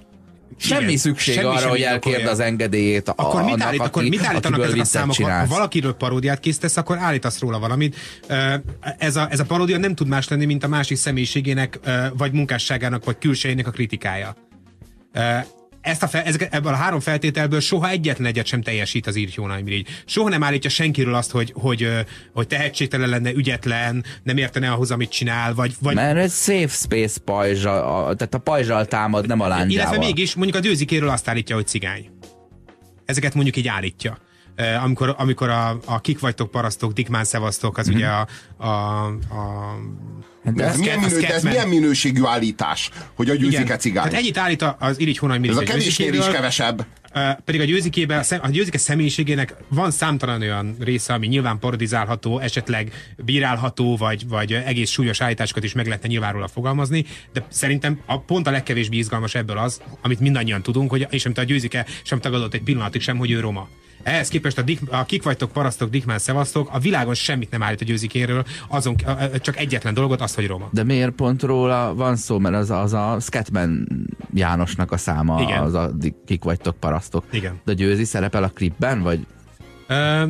[0.56, 3.88] Semmi Igen, szükség semmi arra, hogy elkérd az engedélyét a, Akkor mit, annak, állít, aki,
[3.88, 5.08] akkor mit állítanak ezek a számok?
[5.08, 5.48] Ha, csinálsz.
[5.48, 7.96] ha valakiről paródiát készítesz, akkor állítasz róla valamit.
[8.98, 11.78] Ez a, ez a paródia nem tud más lenni, mint a másik személyiségének,
[12.16, 14.36] vagy munkásságának, vagy külsejének a kritikája.
[15.84, 19.34] Ezt a fel, ezeket, ebből a három feltételből soha egyetlen egyet sem teljesít az Irigy
[19.34, 19.88] Hónai Mirigy.
[20.04, 21.88] Soha nem állítja senkiről azt, hogy, hogy,
[22.32, 27.20] hogy tehetségtelen lenne, ügyetlen, nem értene ahhoz, amit csinál, vagy, vagy Mert ez safe space
[27.24, 29.70] pajzsa, a, tehát a pajzsal támad, nem a lángyával.
[29.70, 32.10] illetve mégis mondjuk a dőzikéről azt állítja, hogy cigány.
[33.04, 34.18] Ezeket mondjuk így állítja.
[34.84, 38.26] Amikor, amikor a, a kik vagytok parasztok, dikmán szevasztok, az ugye a,
[38.56, 39.74] a, a
[40.52, 44.04] de Ez ez milyen, minő, de ez milyen minőségű állítás, hogy a győzike cigány?
[44.04, 46.86] Tehát ennyit állít az Irigy Hónai Ez a kevésnél is kevesebb.
[47.44, 52.92] Pedig a győzikében, a, győzike személyiségének van számtalan olyan része, ami nyilván parodizálható, esetleg
[53.24, 58.20] bírálható, vagy, vagy egész súlyos állításokat is meg lehetne nyilván róla fogalmazni, de szerintem a,
[58.20, 62.20] pont a legkevésbé izgalmas ebből az, amit mindannyian tudunk, hogy, és amit a győzike sem
[62.20, 63.68] tagadott egy pillanatig sem, hogy ő roma.
[64.04, 67.80] Ehhez képest a, dik, a kik vagytok, parasztok, dikmán, szevasztok, a világon semmit nem állít
[67.80, 68.96] a győzikéről, azon
[69.40, 70.68] csak egyetlen dolgot, azt, hogy roma.
[70.72, 73.88] De miért pont róla van szó, mert az, az a Scatman
[74.34, 75.62] Jánosnak a száma, Igen.
[75.62, 75.90] az a
[76.26, 77.24] kik vagytok parasztok.
[77.30, 77.60] Igen.
[77.64, 79.26] De Győzi szerepel a klipben, vagy
[79.86, 80.26] Ö,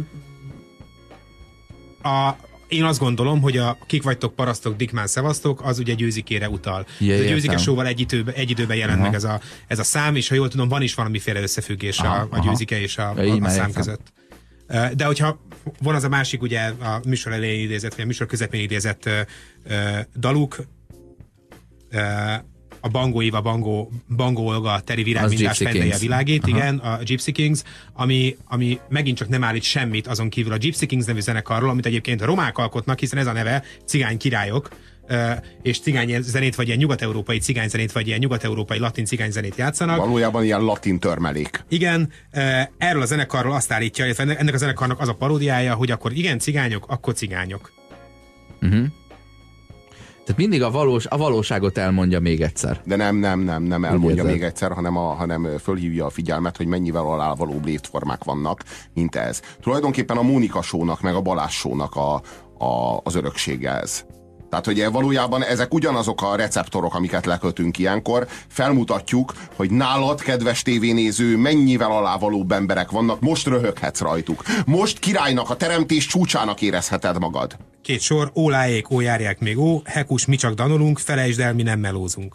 [2.03, 2.37] a,
[2.69, 6.87] én azt gondolom, hogy a kik vagytok, parasztok, dikmán, szevasztok, az ugye győzikére utal.
[7.01, 9.07] Ez a győzike showval egy időben, egy időben jelent Aha.
[9.07, 12.29] meg ez a, ez a szám, és ha jól tudom, van is valamiféle összefüggés Aha,
[12.31, 14.13] a, a győzike és a, a, a szám között.
[14.95, 15.41] De hogyha
[15.83, 19.09] van az a másik, ugye a műsor elején idézett, vagy a műsor közepén idézett
[20.17, 20.57] daluk,
[22.85, 26.57] a Bangó Éva, Bangó, Bangó Olga, Teri Virág Gypsy pendelje a világét, Aha.
[26.57, 27.63] igen, a Gypsy Kings,
[27.93, 31.87] ami, ami megint csak nem állít semmit azon kívül a Gypsy Kings nevű zenekarról, amit
[31.87, 34.69] egyébként a romák alkotnak, hiszen ez a neve cigány királyok,
[35.63, 39.97] és cigány zenét, vagy ilyen nyugat-európai cigányzenét, vagy ilyen nyugat-európai latin cigányzenét játszanak.
[39.97, 41.65] Valójában ilyen latin törmelék.
[41.69, 42.13] Igen,
[42.79, 46.13] erről a zenekarról azt állítja, illetve ennek- ennek a zenekarnak az a paródiája, hogy akkor
[46.13, 47.73] igen, cigányok, akkor cigányok.
[50.25, 52.81] Tehát mindig a, valós, a valóságot elmondja még egyszer.
[52.85, 56.67] De nem, nem, nem, nem elmondja még egyszer, hanem, a, hanem fölhívja a figyelmet, hogy
[56.67, 58.63] mennyivel alávalóbb létformák vannak,
[58.95, 59.41] mint ez.
[59.63, 62.15] Tulajdonképpen a Mónika sónak, meg a Balázs sónak a,
[62.65, 64.05] a, az öröksége ez.
[64.55, 71.37] Tehát, hogy valójában ezek ugyanazok a receptorok, amiket lekötünk ilyenkor, felmutatjuk, hogy nálad, kedves tévénéző,
[71.37, 74.43] mennyivel alávalóbb emberek vannak, most röhöghetsz rajtuk.
[74.67, 77.57] Most királynak, a teremtés csúcsának érezheted magad.
[77.83, 79.01] Két sor, óláék, ó
[79.39, 82.35] még ó, hekus, mi csak danolunk, felejtsd el, mi nem melózunk.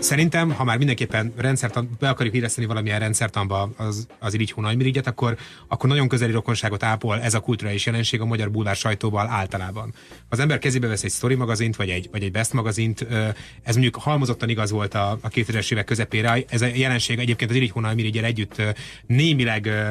[0.00, 5.36] Szerintem, ha már mindenképpen rendszertan, be akarjuk illeszteni valamilyen rendszertanba az, az irigy hónajmirigyet, akkor,
[5.68, 9.94] akkor nagyon közeli rokonságot ápol ez a kulturális jelenség a magyar bulvár sajtóval általában.
[10.28, 13.06] Az ember kezébe vesz egy story magazint, vagy egy, vagy egy best magazint,
[13.62, 16.42] ez mondjuk halmozottan igaz volt a, a 2000-es évek közepére.
[16.48, 18.62] Ez a jelenség egyébként az irigy hónajmirigyel együtt
[19.06, 19.90] némileg ö,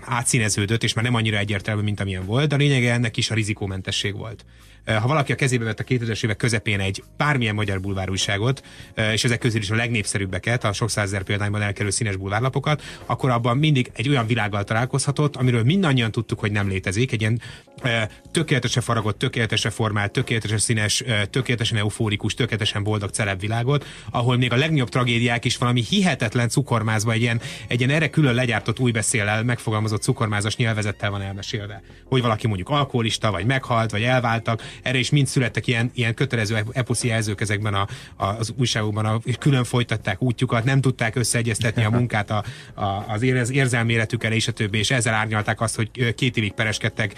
[0.00, 3.34] átszíneződött, és már nem annyira egyértelmű, mint amilyen volt, de a lényege ennek is a
[3.34, 4.44] rizikómentesség volt.
[4.88, 8.62] Ö, Ha valaki a kezébe vett a 2000-es évek közepén egy bármilyen magyar bulvárújságot,
[8.94, 13.30] ö, és ezek közül is a legnépszerűbbeket, a sok százezer példányban elkerül színes bulvárlapokat, akkor
[13.30, 17.40] abban mindig egy olyan világgal találkozhatott, amiről mindannyian tudtuk, hogy nem létezik, egy ilyen
[17.82, 17.88] ö,
[18.30, 24.56] tökéletesen faragott, tökéletesen formált, tökéletesen színes, tökéletesen eufórikus, tökéletesen boldog celeb világot, ahol még a
[24.56, 29.42] legnagyobb tragédiák is valami hihetetlen cukormázva, egy ilyen, egy ilyen erre külön legyártott új beszéllel
[29.42, 31.82] megfogalmazott cukormázas nyelvezettel van elmesélve.
[32.04, 36.64] Hogy valaki mondjuk alkoholista, vagy meghalt, vagy elváltak, erre is mind születtek ilyen, ilyen kötelező
[36.72, 41.90] eposzi jelzők ezekben a, a, az újságokban, a, külön folytatták útjukat, nem tudták összeegyeztetni a
[41.90, 43.22] munkát a, a, az
[43.88, 47.14] életükkel, és a többi, és ezzel árnyalták azt, hogy két évig pereskedtek,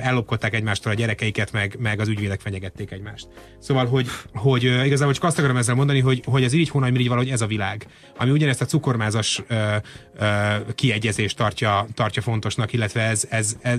[0.00, 3.28] ellopkodták egymástól a gyerekeiket, meg, meg az ügyvédek fenyegették egymást.
[3.58, 7.08] Szóval, hogy, hogy igazából csak azt akarom ezzel mondani, hogy, hogy az irigy hónaj mirigy
[7.08, 7.86] valahogy ez a világ,
[8.18, 9.76] ami ugyanezt a cukormázas ö,
[10.16, 10.26] ö,
[10.74, 13.78] kiegyezést tartja, tartja fontosnak, illetve ez, ez, ez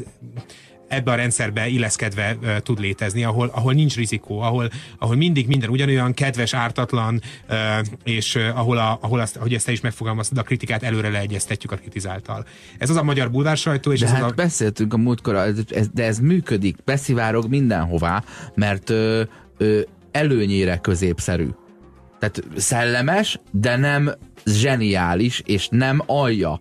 [0.87, 4.69] ebbe a rendszerbe illeszkedve uh, tud létezni, ahol, ahol nincs rizikó, ahol,
[4.99, 7.55] ahol mindig minden ugyanolyan kedves, ártatlan, uh,
[8.03, 11.71] és uh, ahol, a, ahol azt, hogy ezt te is megfogalmaztad, a kritikát előre leegyeztetjük
[11.71, 12.45] a kritizáltal.
[12.77, 14.33] Ez az a magyar bulvár sajtó, és De ez hát az a...
[14.33, 15.51] beszéltünk a múltkor,
[15.93, 18.23] de ez működik, beszivárog mindenhová,
[18.55, 19.23] mert ö,
[19.57, 19.81] ö,
[20.11, 21.47] előnyére középszerű.
[22.19, 24.11] Tehát szellemes, de nem
[24.45, 26.59] zseniális, és nem alja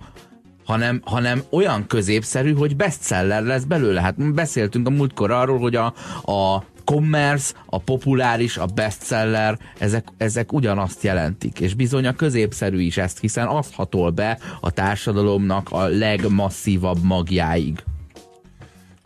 [0.64, 4.00] hanem, hanem olyan középszerű, hogy bestseller lesz belőle.
[4.00, 5.94] Hát beszéltünk a múltkor arról, hogy a,
[6.24, 12.96] a commerce, a populáris, a bestseller, ezek, ezek ugyanazt jelentik, és bizony a középszerű is
[12.96, 17.82] ezt, hiszen azt hatol be a társadalomnak a legmasszívabb magjáig.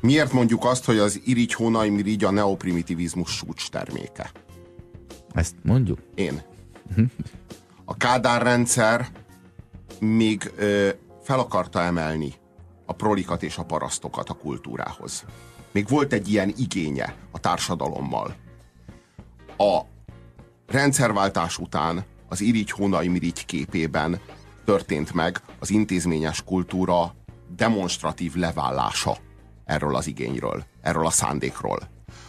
[0.00, 4.30] Miért mondjuk azt, hogy az irigy hónaj mirigy a neoprimitivizmus súcs terméke?
[5.32, 5.98] Ezt mondjuk?
[6.14, 6.42] Én.
[7.84, 9.06] A Kádár rendszer
[10.00, 10.88] még ö,
[11.29, 12.33] fel akarta emelni
[12.87, 15.24] a prolikat és a parasztokat a kultúrához.
[15.72, 18.37] Még volt egy ilyen igénye a társadalommal.
[19.57, 19.81] A
[20.66, 24.20] rendszerváltás után az irigy hónaj mirigy képében
[24.64, 27.14] történt meg az intézményes kultúra
[27.57, 29.16] demonstratív leválása
[29.64, 31.79] erről az igényről, erről a szándékról.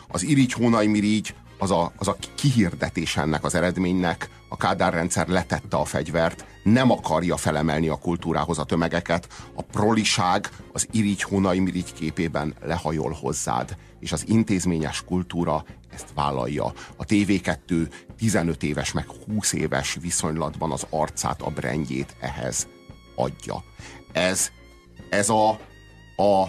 [0.08, 5.28] Az irigy hónaj mirigy az a, az a kihirdetés ennek az eredménynek, a Kádár rendszer
[5.28, 11.58] letette a fegyvert, nem akarja felemelni a kultúrához a tömegeket, a proliság az irigy hónaj
[11.58, 16.66] mirigy képében lehajol hozzád, és az intézményes kultúra ezt vállalja.
[16.96, 22.68] A TV2 15 éves meg 20 éves viszonylatban az arcát, a brendjét ehhez
[23.16, 23.64] adja.
[24.12, 24.52] Ez,
[25.10, 25.50] ez a,
[26.16, 26.42] a,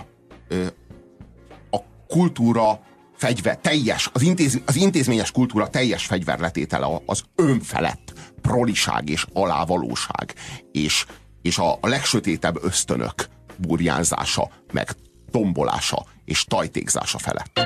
[1.71, 2.81] a kultúra
[3.21, 10.35] fegyver, teljes, az, intéz, az intézményes kultúra teljes fegyverletétele az önfelett proliság és alávalóság,
[10.73, 11.07] és,
[11.43, 14.89] és a, a legsötétebb ösztönök burjánzása, meg
[15.31, 17.61] tombolása és tajtékzása felett.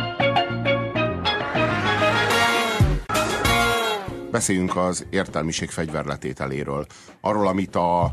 [4.31, 6.87] Beszéljünk az értelmiség fegyverletételéről,
[7.21, 8.05] arról, amit a,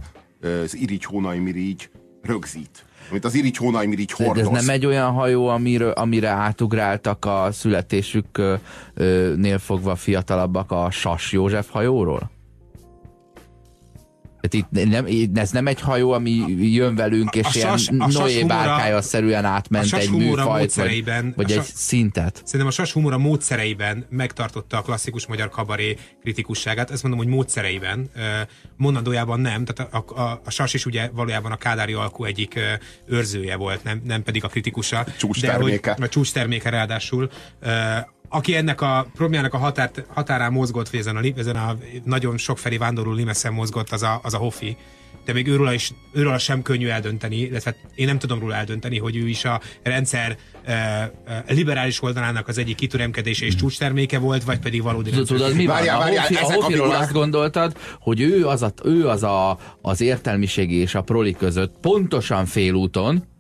[0.41, 1.89] az irigy hónaj mirigy
[2.21, 4.47] rögzít, amit az irigy hónaj mirigy De hordoz.
[4.47, 11.69] ez nem egy olyan hajó, amiről, amire átugráltak a születésüknél fogva fiatalabbak a Sas József
[11.69, 12.29] hajóról?
[14.49, 18.41] Itt nem, ez nem egy hajó, ami jön velünk, és a ilyen sas- a Noé
[18.41, 21.03] humora- bárkája szerűen a átment egy műfajt, vagy,
[21.35, 22.41] vagy a egy szintet.
[22.43, 26.91] Szerintem a Sas humora módszereiben megtartotta a klasszikus magyar kabaré kritikusságát.
[26.91, 28.09] Ezt mondom, hogy módszereiben.
[28.77, 29.65] Mondandójában nem.
[29.65, 32.59] Tehát a, a, a Sas is ugye valójában a kádári alkú egyik
[33.07, 35.05] őrzője volt, nem, nem pedig a kritikusa.
[35.17, 35.79] Csúcs De hogy-.
[35.99, 37.29] A csúcs terméke ráadásul.
[38.33, 42.77] Aki ennek a problémának a határt, határán mozgott, vagy ezen a, ezen a nagyon sokfelé
[42.77, 44.77] vándorló limeszen mozgott, az a, az a Hoffi.
[45.25, 49.15] De még őről is, őről sem könnyű eldönteni, illetve én nem tudom róla eldönteni, hogy
[49.15, 54.59] ő is a rendszer e, e, liberális oldalának az egyik kitüremkedése és csúcsterméke volt, vagy
[54.59, 55.75] pedig valódi Tudod, tudod, mi van?
[55.75, 59.23] Várjál, a Hofi, a ezek a Hofiról azt gondoltad, hogy ő az, a, ő az
[59.23, 63.30] a, az értelmiségi és a proli között pontosan félúton,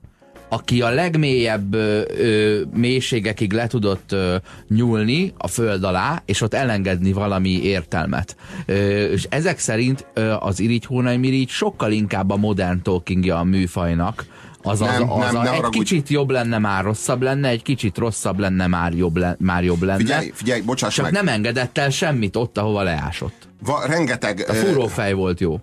[0.53, 4.35] aki a legmélyebb ö, ö, mélységekig le tudott ö,
[4.67, 8.35] nyúlni a föld alá, és ott elengedni valami értelmet.
[8.65, 13.43] Ö, és ezek szerint ö, az Irigy Hónai Mirigy sokkal inkább a modern talkingja a
[13.43, 14.25] műfajnak,
[14.63, 17.97] az, az, Nem, az, nem, a, egy kicsit jobb lenne, már rosszabb lenne, egy kicsit
[17.97, 19.97] rosszabb lenne, már jobb, le, már jobb lenne.
[19.99, 21.13] Figyelj, figyelj, bocsáss Csak meg.
[21.13, 23.47] nem engedett el semmit ott, ahova leásott.
[23.63, 25.59] Va, rengeteg, A fúrófej volt jó.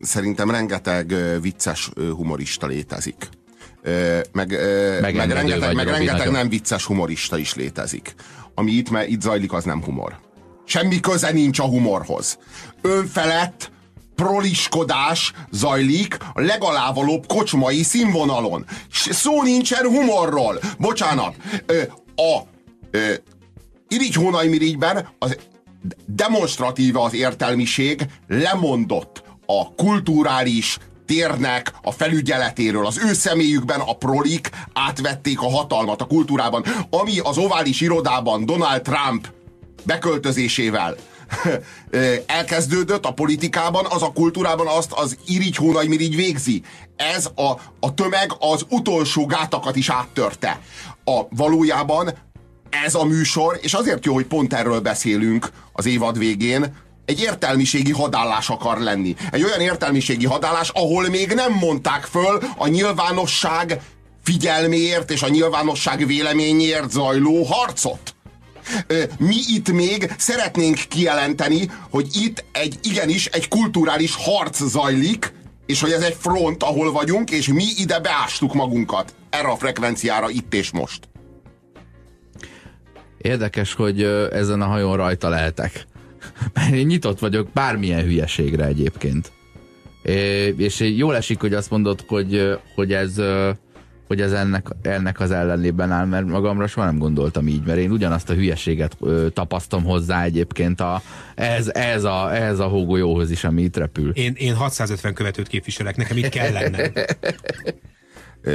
[0.00, 3.28] szerintem rengeteg vicces humorista létezik.
[3.84, 4.50] Meg, meg
[5.00, 8.14] Megengedő rengeteg, meg rengeteg nem vicces humorista is létezik.
[8.54, 10.18] Ami itt, me- itt zajlik, az nem humor.
[10.66, 12.38] Semmi köze nincs a humorhoz.
[12.80, 13.72] Önfelett
[14.14, 18.64] proliskodás zajlik a legalávalóbb kocsmai színvonalon.
[18.92, 20.60] Szó nincsen humorról.
[20.78, 21.34] Bocsánat.
[22.16, 22.40] A
[23.88, 25.36] Irigy Hónajmirigyben az
[26.06, 32.86] demonstratíve az értelmiség lemondott a kulturális térnek a felügyeletéről.
[32.86, 38.82] Az ő személyükben a prolik átvették a hatalmat a kultúrában, ami az ovális irodában Donald
[38.82, 39.28] Trump
[39.82, 40.96] beköltözésével
[41.90, 46.62] ö, elkezdődött a politikában, az a kultúrában azt az irigy hónajmirigy végzi.
[46.96, 47.50] Ez a,
[47.80, 50.60] a tömeg az utolsó gátakat is áttörte.
[51.04, 52.10] A valójában
[52.84, 57.92] ez a műsor, és azért jó, hogy pont erről beszélünk az évad végén, egy értelmiségi
[57.92, 59.14] hadállás akar lenni.
[59.30, 63.80] Egy olyan értelmiségi hadállás, ahol még nem mondták föl a nyilvánosság
[64.22, 68.14] figyelméért és a nyilvánosság véleményért zajló harcot.
[69.18, 75.32] Mi itt még szeretnénk kijelenteni, hogy itt egy igenis egy kulturális harc zajlik,
[75.66, 80.30] és hogy ez egy front, ahol vagyunk, és mi ide beástuk magunkat erre a frekvenciára
[80.30, 81.08] itt és most.
[83.18, 84.02] Érdekes, hogy
[84.32, 85.86] ezen a hajón rajta lehetek.
[86.52, 89.32] Mert én nyitott vagyok bármilyen hülyeségre egyébként.
[90.02, 93.20] É, és jól esik, hogy azt mondod, hogy, hogy ez
[94.06, 97.90] hogy ez ennek, ennek az ellenében áll, mert magamra soha nem gondoltam így, mert én
[97.90, 101.02] ugyanazt a hülyeséget ö, tapasztom hozzá egyébként a,
[101.34, 104.10] ez, ez, a, ez a hógolyóhoz is, ami itt repül.
[104.10, 106.92] Én, én 650 követőt képviselek, nekem itt kell lennem.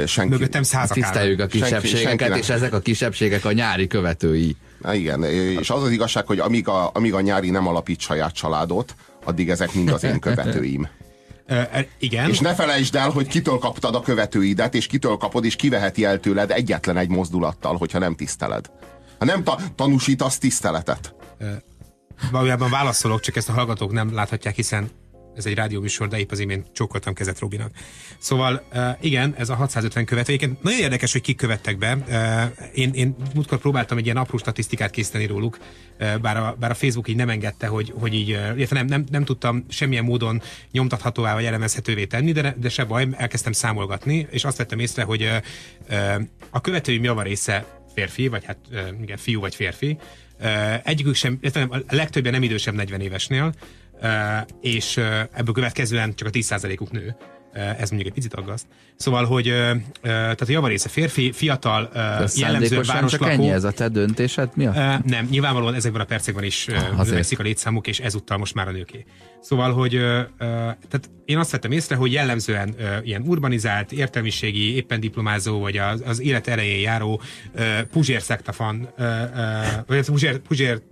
[0.06, 0.32] Senki.
[0.32, 0.96] Mögöttem százak.
[0.96, 2.38] Tiszteljük a Senki- kisebbségeket, senkinek.
[2.38, 4.56] és ezek a kisebbségek a nyári követői.
[4.82, 8.34] Na igen, és az az igazság, hogy amíg a, amíg a nyári nem alapít saját
[8.34, 10.88] családot, addig ezek mind az én követőim.
[11.50, 12.28] E, igen.
[12.28, 16.20] És ne felejtsd el, hogy kitől kaptad a követőidet, és kitől kapod, és kiveheti el
[16.20, 18.70] tőled egyetlen egy mozdulattal, hogyha nem tiszteled.
[19.18, 21.14] Ha nem ta- tanúsítasz tiszteletet.
[22.30, 24.90] Valójában válaszolok, csak ezt a hallgatók nem láthatják, hiszen
[25.36, 27.70] ez egy rádióműsor, de épp az imént csókoltam kezet Robinak.
[28.18, 30.32] Szóval uh, igen, ez a 650 követő.
[30.32, 31.96] Egyébként nagyon érdekes, hogy kik követtek be.
[31.96, 35.58] Uh, én, én múltkor próbáltam egy ilyen apró statisztikát készíteni róluk,
[36.00, 39.04] uh, bár, a, bár a Facebook így nem engedte, hogy, hogy így, illetve nem, nem,
[39.10, 44.44] nem tudtam semmilyen módon nyomtathatóvá vagy elemezhetővé tenni, de, de se baj, elkezdtem számolgatni, és
[44.44, 45.30] azt vettem észre, hogy
[46.50, 48.58] a követői java része férfi, vagy hát
[49.02, 49.98] igen, fiú vagy férfi,
[50.82, 53.54] egyikük sem, a legtöbben nem idősebb 40 évesnél,
[54.60, 54.96] és
[55.32, 57.16] ebből következően csak a 10%-uk nő.
[57.52, 58.66] Ez mondjuk egy picit aggaszt.
[58.96, 59.52] Szóval, hogy
[60.02, 63.32] tehát a javarésze férfi, fiatal, Ez jellemző szándékosan csak városlakó.
[63.32, 65.04] ennyi ez a te döntésed miatt?
[65.04, 67.08] Nem, nyilvánvalóan ezekben a percekben is azért.
[67.08, 69.04] növekszik a létszámuk, és ezúttal most már a nőké.
[69.40, 69.90] Szóval, hogy
[70.38, 76.20] tehát én azt vettem észre, hogy jellemzően ilyen urbanizált, értelmiségi, éppen diplomázó, vagy az, az
[76.20, 77.20] élet elején járó
[77.90, 78.84] Puzsér uh,
[79.86, 80.82] vagy Puzsér, Puzsér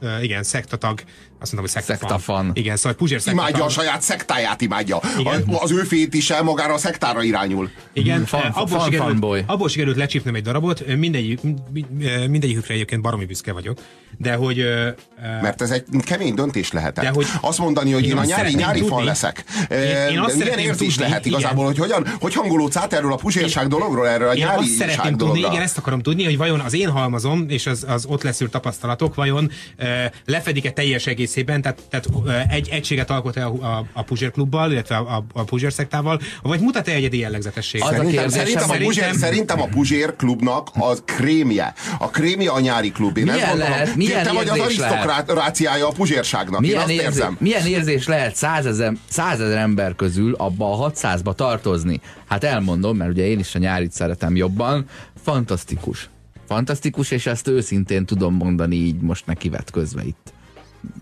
[0.00, 1.00] uh, igen, szektatag,
[1.40, 2.50] azt mondom, hogy szektafan.
[2.54, 3.48] Igen, szóval Puzsér szektafan.
[3.48, 5.00] Imádja a saját szektáját, imádja.
[5.18, 5.42] Igen.
[5.46, 7.70] A, az ő fétise magára a szektára irányul.
[7.92, 9.42] Igen, Fan- eh, abból, fan- sikerült, fanboy.
[9.46, 13.78] abból sikerült lecsípnem egy darabot, mindegyik, mind- mindegyikükre egyébként baromi büszke vagyok,
[14.18, 14.94] de hogy eh,
[15.42, 17.04] Mert ez egy kemény döntés lehetett.
[17.04, 18.94] De hogy- azt mondani, hogy Én én, a nyári, nyári tudni.
[18.94, 19.44] fan leszek.
[19.70, 19.78] Én-
[20.10, 21.38] én azt milyen érzés tudni, lehet igen.
[21.38, 24.68] igazából, hogy hogyan, hogy hangolódsz át erről a pusérság dologról, erről a Én nyári azt
[24.74, 25.48] szeretném tudni, dologra?
[25.50, 29.14] igen, ezt akarom tudni, hogy vajon az én halmazom és az, az ott leszűrt tapasztalatok
[29.14, 29.86] vajon uh,
[30.24, 32.08] lefedik-e teljes egészében, tehát, tehát
[32.50, 36.92] egy egységet alkot-e a, a, a Puzsér klubbal, illetve a, a, Puzsér szektával, vagy mutat-e
[36.92, 37.86] egyedi jellegzetességet?
[37.88, 41.74] Szerintem, szerintem, a szerintem- Puzsér, szerintem a Puzsér klubnak az krémje.
[41.98, 43.16] A krémje a nyári klub.
[43.16, 43.72] Én Milyen ezt gondolom.
[43.72, 45.04] lehet- milyen Te vagy az érzés lehet?
[45.08, 46.60] arisztokráciája a Puzsérságnak.
[46.60, 47.36] Én Milyen, azt érzé, érzem.
[47.40, 52.00] milyen érzés lehet százezer, százezer ember közül abba a 600-ba tartozni?
[52.28, 54.84] Hát elmondom, mert ugye én is a nyárit szeretem jobban.
[55.22, 56.08] Fantasztikus.
[56.46, 60.32] Fantasztikus, és ezt őszintén tudom mondani így most nekivetközve itt.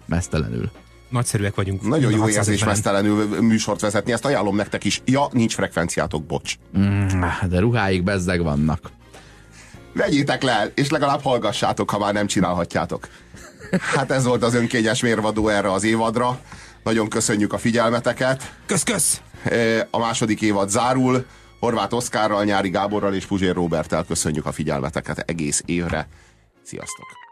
[0.07, 0.71] Mesztelenül.
[1.09, 1.89] Nagyszerűek vagyunk.
[1.89, 2.29] Nagyon jó 650-en.
[2.29, 5.03] érzés mesztelenül műsort vezetni, ezt ajánlom nektek is.
[5.05, 6.55] Ja, nincs frekvenciátok, bocs.
[7.49, 8.91] De ruháik bezzeg vannak.
[9.93, 13.09] Vegyétek le, és legalább hallgassátok, ha már nem csinálhatjátok.
[13.81, 16.41] Hát ez volt az önkényes mérvadó erre az évadra.
[16.83, 18.55] Nagyon köszönjük a figyelmeteket.
[18.67, 19.21] Kösz-kösz!
[19.91, 21.27] A második évad zárul.
[21.61, 26.09] Horváth Oszkárral, Nyári Gáborral és Puzsér Roberttel köszönjük a figyelmeteket egész évre.
[26.63, 27.24] Sziasztok!